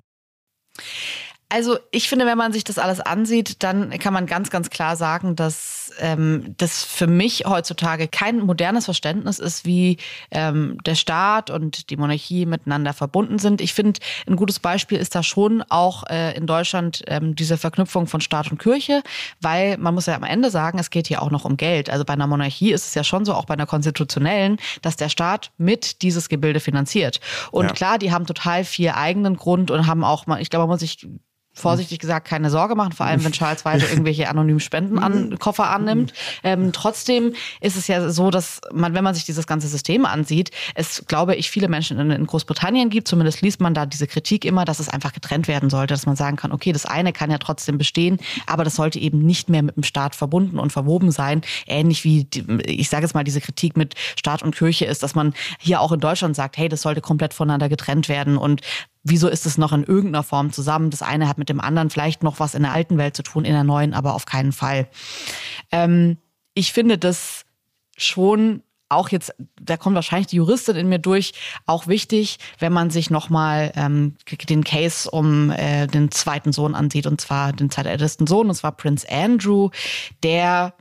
[1.48, 4.96] Also ich finde, wenn man sich das alles ansieht, dann kann man ganz, ganz klar
[4.96, 9.98] sagen, dass ähm, das für mich heutzutage kein modernes Verständnis ist, wie
[10.30, 13.60] ähm, der Staat und die Monarchie miteinander verbunden sind.
[13.60, 18.06] Ich finde, ein gutes Beispiel ist da schon auch äh, in Deutschland ähm, diese Verknüpfung
[18.06, 19.02] von Staat und Kirche,
[19.40, 21.90] weil man muss ja am Ende sagen, es geht hier auch noch um Geld.
[21.90, 25.08] Also bei einer Monarchie ist es ja schon so, auch bei einer konstitutionellen, dass der
[25.08, 27.20] Staat mit dieses Gebilde finanziert.
[27.50, 27.72] Und ja.
[27.72, 31.06] klar, die haben total viel eigenen Grund und haben auch, ich glaube, man muss sich
[31.54, 36.12] vorsichtig gesagt keine Sorge machen, vor allem wenn Charles weiter irgendwelche anonymen Spendenkoffer annimmt.
[36.42, 40.50] Ähm, trotzdem ist es ja so, dass man, wenn man sich dieses ganze System ansieht,
[40.74, 44.44] es, glaube ich, viele Menschen in, in, Großbritannien gibt, zumindest liest man da diese Kritik
[44.44, 47.30] immer, dass es einfach getrennt werden sollte, dass man sagen kann, okay, das eine kann
[47.30, 51.10] ja trotzdem bestehen, aber das sollte eben nicht mehr mit dem Staat verbunden und verwoben
[51.10, 51.42] sein.
[51.66, 55.14] Ähnlich wie, die, ich sage jetzt mal, diese Kritik mit Staat und Kirche ist, dass
[55.14, 58.62] man hier auch in Deutschland sagt, hey, das sollte komplett voneinander getrennt werden und
[59.04, 60.90] wieso ist es noch in irgendeiner Form zusammen?
[60.90, 63.44] Das eine hat mit dem anderen vielleicht noch was in der alten Welt zu tun,
[63.44, 64.88] in der neuen, aber auf keinen Fall.
[65.70, 66.18] Ähm,
[66.54, 67.44] ich finde das
[67.96, 71.32] schon auch jetzt, da kommt wahrscheinlich die Juristin in mir durch,
[71.66, 74.16] auch wichtig, wenn man sich nochmal ähm,
[74.48, 78.72] den Case um äh, den zweiten Sohn ansieht, und zwar den zweitältesten Sohn, und zwar
[78.72, 79.70] Prince Andrew,
[80.22, 80.74] der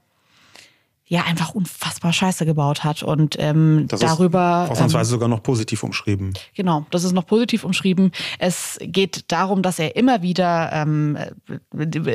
[1.12, 5.44] ja einfach unfassbar Scheiße gebaut hat und ähm, das darüber ist ausnahmsweise ähm, sogar noch
[5.44, 6.34] positiv umschrieben.
[6.56, 8.14] Genau, das ist noch positiv umschrieben.
[8.40, 11.18] Es geht darum, dass er immer wieder ähm,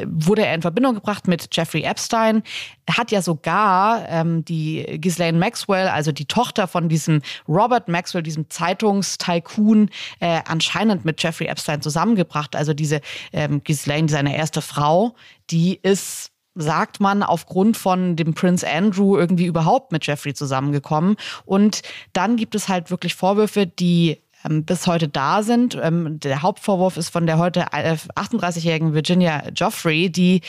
[0.07, 2.43] wurde er in Verbindung gebracht mit Jeffrey Epstein.
[2.91, 8.49] Hat ja sogar ähm, die Ghislaine Maxwell, also die Tochter von diesem Robert Maxwell, diesem
[8.49, 9.91] Zeitungstycoon,
[10.21, 12.57] äh, anscheinend mit Jeffrey Epstein zusammengebracht.
[12.57, 13.03] Also diese
[13.35, 15.15] ähm, Ghislaine, seine erste Frau,
[15.51, 21.17] die ist sagt man, aufgrund von dem Prince Andrew irgendwie überhaupt mit Jeffrey zusammengekommen.
[21.45, 21.83] Und
[22.13, 25.79] dann gibt es halt wirklich Vorwürfe, die ähm, bis heute da sind.
[25.81, 30.41] Ähm, der Hauptvorwurf ist von der heute 38-jährigen Virginia Joffrey, die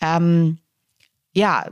[0.00, 0.58] ähm,
[1.34, 1.66] ja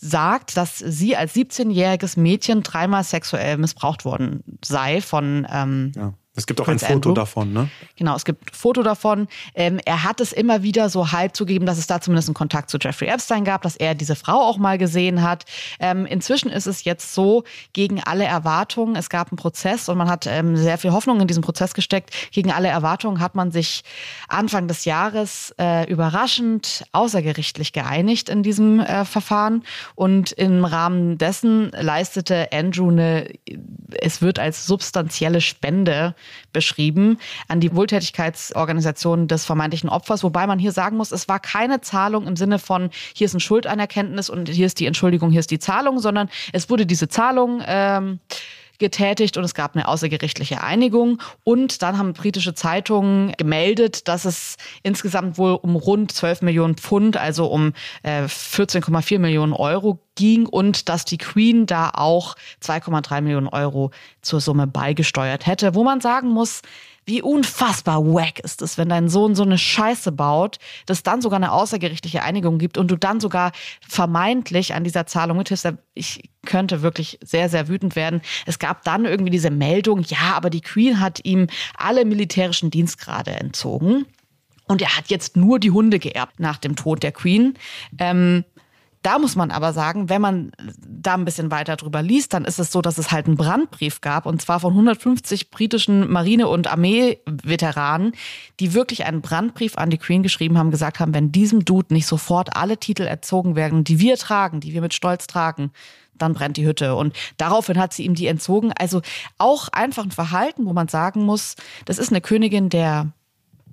[0.00, 6.46] sagt, dass sie als 17-jähriges Mädchen dreimal sexuell missbraucht worden sei von ähm, ja Es
[6.46, 7.14] gibt auch Prince ein Foto Andrew.
[7.14, 7.68] davon, ne?
[7.96, 9.28] Genau, es gibt ein Foto davon.
[9.54, 12.70] Ähm, er hat es immer wieder so halb zugegeben, dass es da zumindest einen Kontakt
[12.70, 15.44] zu Jeffrey Epstein gab, dass er diese Frau auch mal gesehen hat.
[15.78, 20.10] Ähm, inzwischen ist es jetzt so, gegen alle Erwartungen, es gab einen Prozess und man
[20.10, 22.10] hat ähm, sehr viel Hoffnung in diesen Prozess gesteckt.
[22.32, 23.84] Gegen alle Erwartungen hat man sich
[24.28, 29.62] Anfang des Jahres äh, überraschend außergerichtlich geeinigt in diesem äh, Verfahren.
[29.94, 33.28] Und im Rahmen dessen leistete Andrew eine,
[34.00, 36.16] es wird als substanzielle Spende
[36.52, 37.18] beschrieben
[37.48, 42.26] an die Wohltätigkeitsorganisation des vermeintlichen Opfers, wobei man hier sagen muss, es war keine Zahlung
[42.26, 45.58] im Sinne von hier ist ein Schuldanerkenntnis und hier ist die Entschuldigung, hier ist die
[45.58, 48.20] Zahlung, sondern es wurde diese Zahlung ähm,
[48.84, 51.22] getätigt und es gab eine außergerichtliche Einigung.
[51.42, 57.16] Und dann haben britische Zeitungen gemeldet, dass es insgesamt wohl um rund 12 Millionen Pfund,
[57.16, 57.72] also um
[58.02, 64.40] äh, 14,4 Millionen Euro ging und dass die Queen da auch 2,3 Millionen Euro zur
[64.40, 66.60] Summe beigesteuert hätte, wo man sagen muss,
[67.06, 71.36] wie unfassbar wack ist es, wenn dein Sohn so eine Scheiße baut, dass dann sogar
[71.36, 73.52] eine außergerichtliche Einigung gibt und du dann sogar
[73.86, 75.74] vermeintlich an dieser Zahlung mithilfst.
[75.94, 78.22] Ich könnte wirklich sehr, sehr wütend werden.
[78.46, 81.46] Es gab dann irgendwie diese Meldung, ja, aber die Queen hat ihm
[81.76, 84.06] alle militärischen Dienstgrade entzogen.
[84.66, 87.54] Und er hat jetzt nur die Hunde geerbt nach dem Tod der Queen.
[87.98, 88.44] Ähm,
[89.04, 92.58] da muss man aber sagen, wenn man da ein bisschen weiter drüber liest, dann ist
[92.58, 96.72] es so, dass es halt einen Brandbrief gab und zwar von 150 britischen Marine- und
[96.72, 98.12] Armee-Veteranen,
[98.60, 102.06] die wirklich einen Brandbrief an die Queen geschrieben haben, gesagt haben, wenn diesem Dude nicht
[102.06, 105.70] sofort alle Titel erzogen werden, die wir tragen, die wir mit Stolz tragen,
[106.16, 106.94] dann brennt die Hütte.
[106.94, 108.72] Und daraufhin hat sie ihm die entzogen.
[108.78, 109.02] Also
[109.36, 113.12] auch einfach ein Verhalten, wo man sagen muss, das ist eine Königin der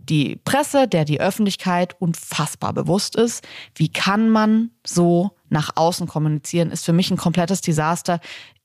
[0.10, 3.48] die Presse, der die Öffentlichkeit unfassbar bewusst ist.
[3.76, 8.20] Wie kann man so nach außen kommunizieren, ist für mich ein komplettes Desaster.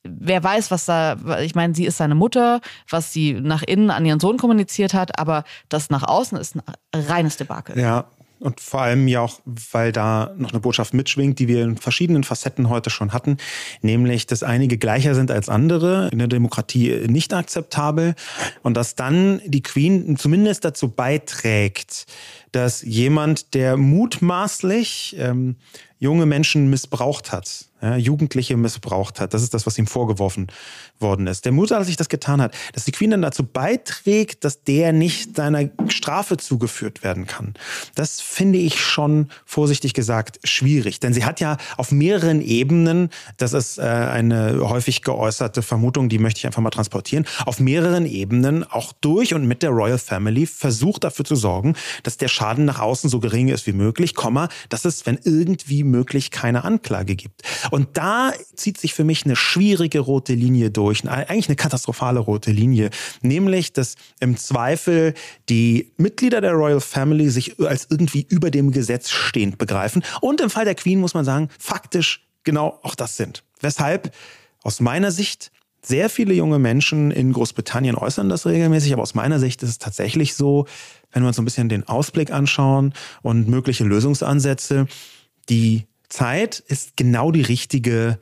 [0.05, 4.07] Wer weiß, was da, ich meine, sie ist seine Mutter, was sie nach innen an
[4.07, 6.62] ihren Sohn kommuniziert hat, aber das nach außen ist ein
[6.95, 7.78] reines Debakel.
[7.78, 8.05] Ja,
[8.39, 12.24] und vor allem ja auch, weil da noch eine Botschaft mitschwingt, die wir in verschiedenen
[12.24, 13.39] Facetten heute schon hatten,
[13.82, 18.14] nämlich, dass einige gleicher sind als andere, in der Demokratie nicht akzeptabel.
[18.62, 22.07] Und dass dann die Queen zumindest dazu beiträgt,
[22.53, 25.57] dass jemand, der mutmaßlich ähm,
[25.99, 29.35] junge Menschen missbraucht hat, ja, Jugendliche missbraucht hat.
[29.35, 30.49] Das ist das, was ihm vorgeworfen
[30.99, 31.45] worden ist.
[31.45, 34.93] Der Mutter, als ich das getan hat, dass die Queen dann dazu beiträgt, dass der
[34.93, 37.55] nicht seiner Strafe zugeführt werden kann.
[37.95, 43.53] Das finde ich schon vorsichtig gesagt schwierig, denn sie hat ja auf mehreren Ebenen, das
[43.53, 48.64] ist äh, eine häufig geäußerte Vermutung, die möchte ich einfach mal transportieren, auf mehreren Ebenen
[48.64, 52.81] auch durch und mit der Royal Family versucht dafür zu sorgen, dass der Schaden nach
[52.81, 57.43] außen so gering ist wie möglich, Komma, dass es, wenn irgendwie möglich, keine Anklage gibt.
[57.71, 62.51] Und da zieht sich für mich eine schwierige rote Linie durch, eigentlich eine katastrophale rote
[62.51, 62.91] Linie,
[63.23, 65.14] nämlich, dass im Zweifel
[65.49, 70.51] die Mitglieder der Royal Family sich als irgendwie über dem Gesetz stehend begreifen und im
[70.51, 73.43] Fall der Queen muss man sagen, faktisch genau auch das sind.
[73.61, 74.14] Weshalb
[74.62, 75.51] aus meiner Sicht
[75.83, 79.79] sehr viele junge Menschen in Großbritannien äußern das regelmäßig, aber aus meiner Sicht ist es
[79.79, 80.67] tatsächlich so,
[81.12, 82.93] wenn wir uns so ein bisschen den Ausblick anschauen
[83.23, 84.89] und mögliche Lösungsansätze,
[85.49, 88.19] die Zeit ist genau die richtige,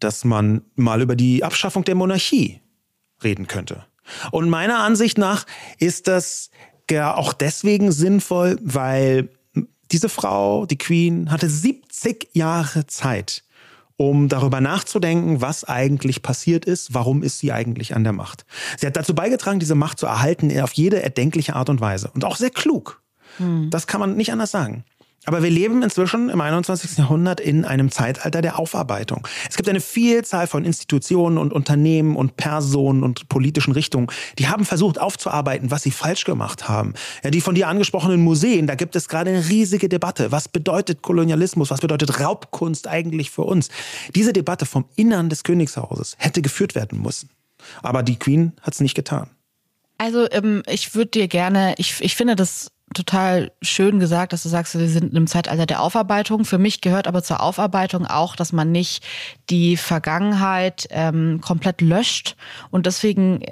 [0.00, 2.60] dass man mal über die Abschaffung der Monarchie
[3.22, 3.84] reden könnte.
[4.30, 5.44] Und meiner Ansicht nach
[5.78, 6.50] ist das
[6.90, 9.28] auch deswegen sinnvoll, weil
[9.92, 13.44] diese Frau, die Queen, hatte 70 Jahre Zeit,
[13.96, 18.46] um darüber nachzudenken, was eigentlich passiert ist, warum ist sie eigentlich an der Macht.
[18.78, 22.10] Sie hat dazu beigetragen, diese Macht zu erhalten auf jede erdenkliche Art und Weise.
[22.14, 23.02] Und auch sehr klug.
[23.38, 23.70] Hm.
[23.70, 24.84] Das kann man nicht anders sagen.
[25.28, 26.96] Aber wir leben inzwischen im 21.
[26.96, 29.28] Jahrhundert in einem Zeitalter der Aufarbeitung.
[29.50, 34.06] Es gibt eine Vielzahl von Institutionen und Unternehmen und Personen und politischen Richtungen,
[34.38, 36.94] die haben versucht aufzuarbeiten, was sie falsch gemacht haben.
[37.22, 40.32] Ja, die von dir angesprochenen Museen, da gibt es gerade eine riesige Debatte.
[40.32, 41.70] Was bedeutet Kolonialismus?
[41.70, 43.68] Was bedeutet Raubkunst eigentlich für uns?
[44.14, 47.28] Diese Debatte vom Innern des Königshauses hätte geführt werden müssen.
[47.82, 49.28] Aber die Queen hat es nicht getan.
[49.98, 54.48] Also ähm, ich würde dir gerne, ich, ich finde das total schön gesagt, dass du
[54.48, 56.44] sagst, wir sind im Zeitalter der Aufarbeitung.
[56.44, 59.04] Für mich gehört aber zur Aufarbeitung auch, dass man nicht
[59.50, 62.36] die Vergangenheit ähm, komplett löscht.
[62.70, 63.42] Und deswegen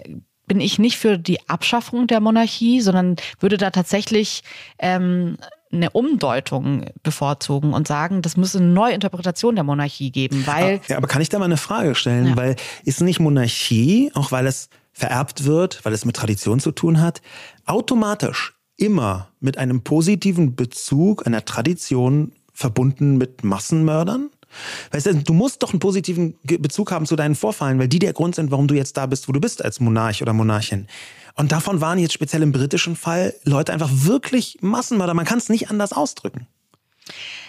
[0.46, 4.42] bin ich nicht für die Abschaffung der Monarchie, sondern würde da tatsächlich
[4.78, 5.36] ähm,
[5.72, 10.80] eine Umdeutung bevorzugen und sagen, das muss eine Neuinterpretation der Monarchie geben, weil.
[10.88, 12.28] Ja, aber kann ich da mal eine Frage stellen?
[12.28, 12.36] Ja.
[12.36, 17.00] Weil ist nicht Monarchie, auch weil es vererbt wird, weil es mit Tradition zu tun
[17.00, 17.20] hat,
[17.66, 24.30] automatisch immer mit einem positiven Bezug, einer Tradition verbunden mit Massenmördern?
[24.90, 28.12] Weißt du, du musst doch einen positiven Bezug haben zu deinen Vorfallen, weil die der
[28.12, 30.86] Grund sind, warum du jetzt da bist, wo du bist als Monarch oder Monarchin.
[31.34, 35.14] Und davon waren jetzt speziell im britischen Fall Leute einfach wirklich Massenmörder.
[35.14, 36.46] Man kann es nicht anders ausdrücken.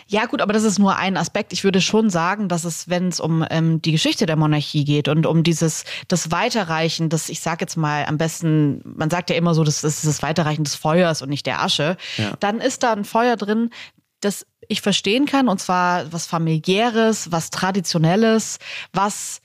[0.08, 1.52] Ja, gut, aber das ist nur ein Aspekt.
[1.52, 5.10] Ich würde schon sagen, dass es, wenn es um ähm, die Geschichte der Monarchie geht
[5.10, 9.36] und um dieses das Weiterreichen, das ich sage jetzt mal am besten, man sagt ja
[9.36, 12.34] immer so, das ist das Weiterreichen des Feuers und nicht der Asche, ja.
[12.40, 13.70] dann ist da ein Feuer drin,
[14.22, 18.60] das ich verstehen kann, und zwar was familiäres, was traditionelles,
[18.94, 19.42] was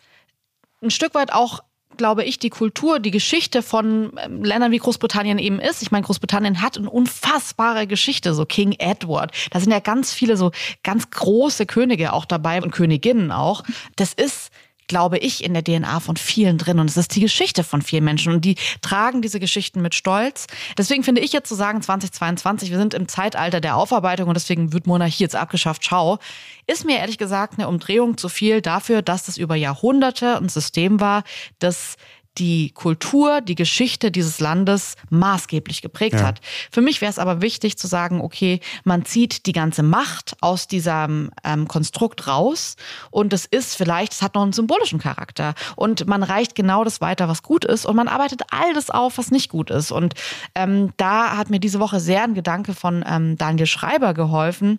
[0.82, 1.60] ein Stück weit auch
[2.02, 5.82] glaube ich, die Kultur, die Geschichte von ähm, Ländern wie Großbritannien eben ist.
[5.82, 9.30] Ich meine, Großbritannien hat eine unfassbare Geschichte, so King Edward.
[9.52, 10.50] Da sind ja ganz viele so
[10.82, 13.62] ganz große Könige auch dabei und Königinnen auch.
[13.94, 14.50] Das ist
[14.88, 16.78] glaube ich, in der DNA von vielen drin.
[16.78, 18.32] Und es ist die Geschichte von vielen Menschen.
[18.32, 20.46] Und die tragen diese Geschichten mit Stolz.
[20.76, 24.72] Deswegen finde ich jetzt zu sagen, 2022, wir sind im Zeitalter der Aufarbeitung und deswegen
[24.72, 25.84] wird Monarchie jetzt abgeschafft.
[25.84, 26.18] Schau,
[26.66, 31.00] ist mir ehrlich gesagt eine Umdrehung zu viel dafür, dass das über Jahrhunderte ein System
[31.00, 31.24] war,
[31.58, 31.96] das
[32.38, 36.26] die Kultur, die Geschichte dieses Landes maßgeblich geprägt ja.
[36.26, 36.40] hat.
[36.70, 40.66] Für mich wäre es aber wichtig zu sagen, okay, man zieht die ganze Macht aus
[40.66, 42.76] diesem ähm, Konstrukt raus
[43.10, 47.00] und es ist vielleicht, es hat noch einen symbolischen Charakter und man reicht genau das
[47.00, 49.92] weiter, was gut ist und man arbeitet all das auf, was nicht gut ist.
[49.92, 50.14] Und
[50.54, 54.78] ähm, da hat mir diese Woche sehr ein Gedanke von ähm, Daniel Schreiber geholfen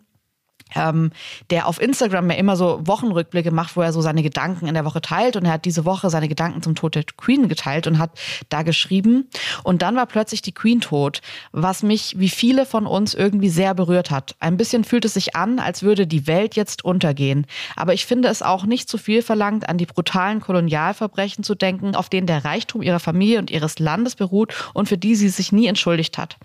[0.76, 1.11] ähm,
[1.49, 4.86] der auf Instagram ja immer so Wochenrückblicke macht, wo er so seine Gedanken in der
[4.86, 5.36] Woche teilt.
[5.36, 8.11] Und er hat diese Woche seine Gedanken zum Tod der Queen geteilt und hat
[8.49, 9.30] da geschrieben.
[9.63, 11.21] Und dann war plötzlich die Queen tot,
[11.51, 14.36] was mich wie viele von uns irgendwie sehr berührt hat.
[14.39, 17.45] Ein bisschen fühlt es sich an, als würde die Welt jetzt untergehen.
[17.76, 21.95] Aber ich finde es auch nicht zu viel verlangt, an die brutalen Kolonialverbrechen zu denken,
[21.95, 25.51] auf denen der Reichtum ihrer Familie und ihres Landes beruht und für die sie sich
[25.51, 26.38] nie entschuldigt hat.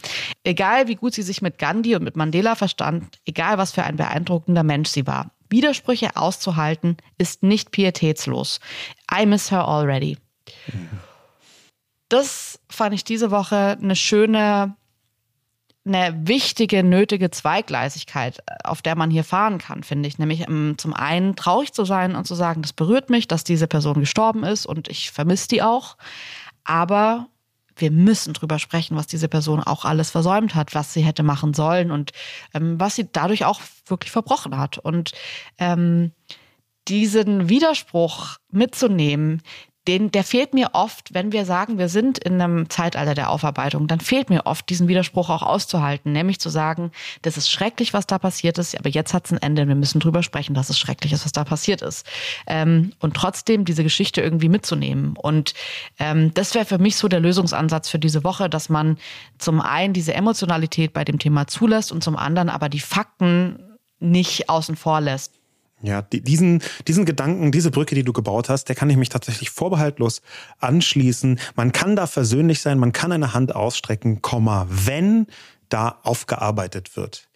[0.45, 3.97] Egal wie gut sie sich mit Gandhi und mit Mandela verstand, egal was für ein
[3.97, 5.31] beeindruckender beeindruckender Mensch sie war.
[5.49, 8.61] Widersprüche auszuhalten ist nicht pietätslos.
[9.13, 10.19] I miss her already.
[12.09, 14.77] Das fand ich diese Woche eine schöne,
[15.87, 20.19] eine wichtige, nötige Zweigleisigkeit, auf der man hier fahren kann, finde ich.
[20.19, 23.69] Nämlich um, zum einen traurig zu sein und zu sagen, das berührt mich, dass diese
[23.69, 25.97] Person gestorben ist und ich vermisse die auch.
[26.65, 27.29] Aber
[27.81, 31.55] wir müssen drüber sprechen, was diese Person auch alles versäumt hat, was sie hätte machen
[31.55, 32.13] sollen und
[32.55, 34.79] ähm, was sie dadurch auch wirklich verbrochen hat.
[34.79, 35.13] Und
[35.59, 36.13] ähm,
[36.89, 39.43] diesen Widerspruch mitzunehmen,
[39.89, 43.89] den, der fehlt mir oft, wenn wir sagen, wir sind in einem Zeitalter der Aufarbeitung,
[43.89, 48.07] dann fehlt mir oft, diesen Widerspruch auch auszuhalten, nämlich zu sagen, das ist schrecklich, was
[48.07, 50.79] da passiert ist, aber jetzt hat es ein Ende, wir müssen drüber sprechen, dass es
[50.79, 52.07] schrecklich ist, was da passiert ist.
[52.47, 55.17] Ähm, und trotzdem diese Geschichte irgendwie mitzunehmen.
[55.17, 55.55] Und
[55.99, 58.99] ähm, das wäre für mich so der Lösungsansatz für diese Woche, dass man
[59.39, 64.51] zum einen diese Emotionalität bei dem Thema zulässt und zum anderen aber die Fakten nicht
[64.51, 65.38] außen vor lässt.
[65.81, 69.11] Ja, die, diesen, diesen Gedanken, diese Brücke, die du gebaut hast, der kann ich mich
[69.11, 70.23] tatsächlich vorbehaltlos
[70.59, 71.39] anschließen.
[71.55, 75.27] Man kann da versöhnlich sein, man kann eine Hand ausstrecken, Komma, wenn
[75.69, 77.28] da aufgearbeitet wird.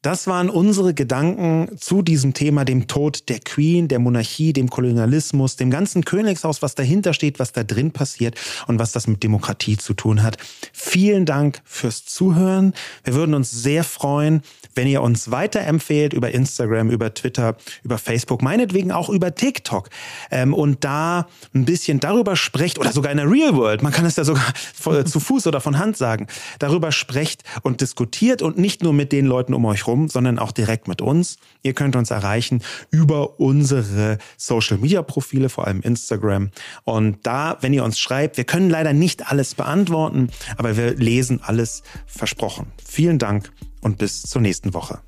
[0.00, 5.56] Das waren unsere Gedanken zu diesem Thema, dem Tod der Queen, der Monarchie, dem Kolonialismus,
[5.56, 8.36] dem ganzen Königshaus, was dahinter steht, was da drin passiert
[8.68, 10.36] und was das mit Demokratie zu tun hat.
[10.72, 12.74] Vielen Dank fürs Zuhören.
[13.02, 14.42] Wir würden uns sehr freuen,
[14.76, 19.90] wenn ihr uns weiterempfehlt über Instagram, über Twitter, über Facebook, meinetwegen auch über TikTok
[20.30, 24.06] ähm, und da ein bisschen darüber sprecht oder sogar in der Real World, man kann
[24.06, 24.54] es ja sogar
[25.04, 26.28] zu Fuß oder von Hand sagen,
[26.60, 30.52] darüber sprecht und diskutiert und nicht nur mit den Leuten um euch rum, sondern auch
[30.52, 31.38] direkt mit uns.
[31.62, 36.50] Ihr könnt uns erreichen über unsere Social Media Profile, vor allem Instagram.
[36.84, 41.40] Und da, wenn ihr uns schreibt, wir können leider nicht alles beantworten, aber wir lesen
[41.42, 42.72] alles versprochen.
[42.84, 45.00] Vielen Dank und bis zur nächsten Woche.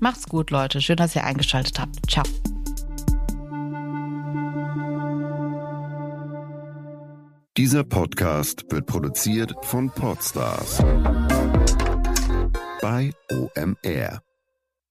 [0.00, 0.82] Macht's gut, Leute.
[0.82, 2.10] Schön, dass ihr eingeschaltet habt.
[2.10, 2.24] Ciao.
[7.56, 10.82] Dieser Podcast wird produziert von Podstars
[12.82, 14.23] bei OMR.